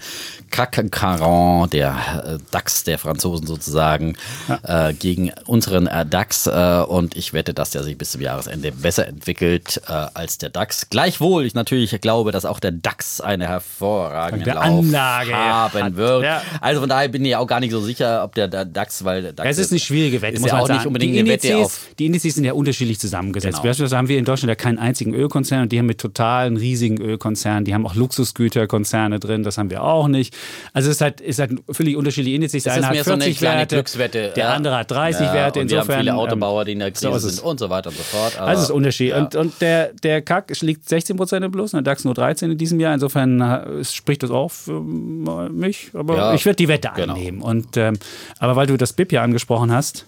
[0.51, 1.95] CAC 40, der
[2.25, 4.15] äh, DAX der Franzosen sozusagen,
[4.63, 6.47] äh, gegen unseren äh, DAX.
[6.47, 10.89] Äh, und ich wette, dass der sich bis zum Jahresende besser entwickelt als der DAX.
[10.89, 15.97] Gleichwohl ich natürlich glaube, dass auch der DAX eine hervorragende Lauf Anlage haben hat.
[16.21, 16.41] Ja.
[16.61, 19.33] Also von daher bin ich auch gar nicht so sicher, ob der, DAX, weil der
[19.33, 20.79] DAX Es ist eine schwierige Wette, ist muss man auch sagen.
[20.79, 21.87] nicht unbedingt die eine Indizes, Wette auf.
[21.99, 23.57] Die Indizes sind ja unterschiedlich zusammengesetzt.
[23.57, 23.69] Genau.
[23.69, 26.99] Beispielsweise haben wir in Deutschland ja keinen einzigen Ölkonzern und die haben mit totalen riesigen
[27.01, 30.35] Ölkonzernen, die haben auch Luxusgüterkonzerne drin, das haben wir auch nicht.
[30.73, 32.63] Also es ist halt, ist halt völlig unterschiedliche Indizes.
[32.63, 34.31] Der Es ist eine mehr hat so eine 40 Werte, Glückswette.
[34.35, 34.53] der ja.
[34.53, 35.59] andere hat 30 Ja, Werte.
[35.61, 37.35] Und wir haben Insofern, viele ähm, Autobauer, die in der so Krise es.
[37.37, 38.39] sind und so weiter und so fort.
[38.39, 39.09] Also das ist Unterschied.
[39.09, 39.19] ja.
[39.19, 42.51] Und, und der, der CAC liegt 16 Prozent im Plus, und der DAX nur 13
[42.51, 42.93] in diesem Jahr.
[42.93, 45.91] Insofern äh, spricht das auch für mich.
[46.07, 47.13] Aber Ja, ich werde die Wette genau.
[47.13, 47.41] annehmen.
[47.41, 47.97] Und, ähm,
[48.39, 50.05] aber weil du das BIP ja angesprochen hast,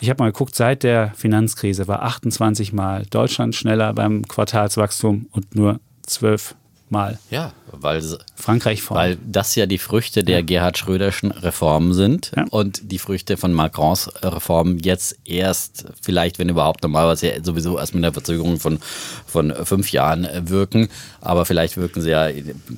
[0.00, 5.54] ich habe mal geguckt, seit der Finanzkrise war 28 Mal Deutschland schneller beim Quartalswachstum und
[5.54, 6.54] nur 12
[6.88, 8.00] Mal ja, weil
[8.36, 9.02] Frankreich vorne.
[9.02, 12.44] Weil das ja die Früchte der Gerhard Schröderschen Reformen sind Ja.
[12.50, 17.94] und die Früchte von Macrons Reformen jetzt erst, vielleicht, wenn überhaupt, normalerweise ja sowieso erst
[17.96, 18.78] mit einer Verzögerung von,
[19.26, 20.88] von fünf Jahren äh, wirken.
[21.20, 22.28] Aber vielleicht wirken sie ja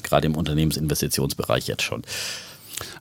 [0.03, 2.03] gerade im Unternehmensinvestitionsbereich jetzt schon.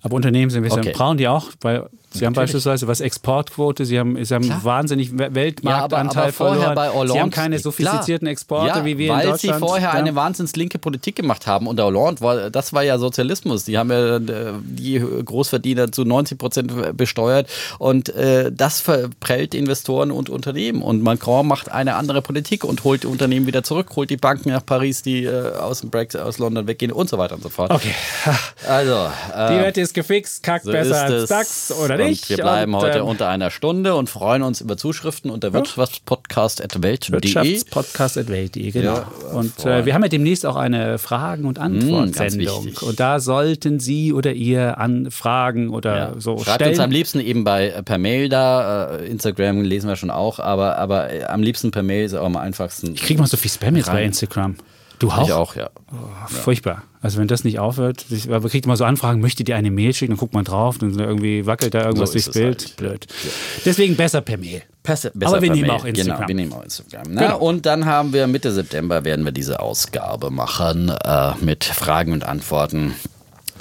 [0.01, 0.95] Aber Unternehmensinvestoren Okay.
[0.97, 5.33] brauchen die auch, weil sie haben beispielsweise was Exportquote, sie haben, sie haben wahnsinnig We-
[5.33, 7.07] Weltmarktanteil verloren.
[7.09, 9.55] sie haben keine sophistizierten Exporte ja, wie wir weil in Deutschland.
[9.59, 9.91] sie vorher Ja.
[9.93, 11.67] eine wahnsinns linke Politik gemacht haben.
[11.67, 13.63] Und Hollande war, das war ja Sozialismus.
[13.65, 14.21] Die haben ja äh,
[14.63, 17.49] die Großverdiener zu 90 Prozent besteuert.
[17.79, 20.81] Und äh, das verprellt Investoren und Unternehmen.
[20.81, 24.49] Und Macron macht eine andere Politik und holt die Unternehmen wieder zurück, holt die Banken
[24.49, 27.49] nach Paris, die äh, aus dem Brexit, aus London weggehen und so weiter und so
[27.49, 27.71] fort.
[27.71, 27.93] Okay,
[28.67, 31.29] Also, die äh, Wette ist gefixt, kackt so besser als.
[31.29, 32.06] DAX oder nicht.
[32.09, 35.53] Und wir bleiben Und, heute ähm, unter einer Stunde und freuen uns über Zuschriften unter
[35.53, 37.11] wirtschaftspodcast.welt.de.
[37.13, 38.95] Wirtschaftspodcast.welt.de, genau.
[38.95, 42.65] Ja, und äh, wir haben ja demnächst auch eine Fragen- und ganz Antwort-Sendung.
[42.65, 42.81] wichtig.
[42.81, 46.13] und da sollten Sie oder ihr Anfragen oder Ja.
[46.17, 46.69] so Schreibt stellen.
[46.71, 48.97] uns am liebsten eben bei äh, per Mail da.
[48.97, 52.25] Äh, Instagram lesen wir schon auch, aber, aber äh, am liebsten per Mail ist auch
[52.25, 52.93] am einfachsten.
[52.93, 54.03] ich kriege mal so viel Spam jetzt bei.
[54.03, 54.55] Instagram.
[54.99, 55.27] Du auch?
[55.27, 55.69] Ich auch, ja.
[56.27, 56.83] Furchtbar.
[57.01, 59.93] Also wenn das nicht aufhört, ich, aber kriegt immer so Anfragen, möchtet ihr eine Mail
[59.93, 62.61] schicken, dann guckt man drauf, dann irgendwie wackelt da irgendwas So durchs Bild.
[62.63, 62.75] halt.
[62.77, 63.07] Blöd.
[63.65, 64.63] Deswegen besser per Mail.
[64.83, 65.77] Besser, Aber wir per nehmen Mail.
[65.77, 66.15] auch Instagram.
[66.17, 67.03] Genau, wir nehmen auch Instagram.
[67.09, 67.37] Na, Genau.
[67.39, 72.23] Und dann haben wir Mitte September werden wir diese Ausgabe machen äh, mit Fragen und
[72.23, 72.93] Antworten,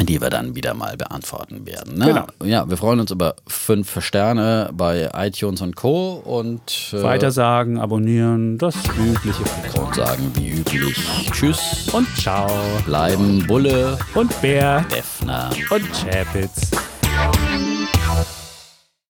[0.01, 1.99] die wir dann wieder mal beantworten werden.
[1.99, 2.07] Ne?
[2.07, 2.27] Genau.
[2.45, 6.15] Ja, wir freuen uns über fünf Sterne bei iTunes und Co.
[6.25, 9.43] und äh, Weitersagen, abonnieren, das übliche.
[9.81, 10.97] und sagen wie üblich
[11.33, 12.51] Tschüss, Und ciao.
[12.85, 14.85] bleiben Bulle, Und Bär.
[14.91, 15.51] Defner.
[15.71, 16.71] Und Chapitz.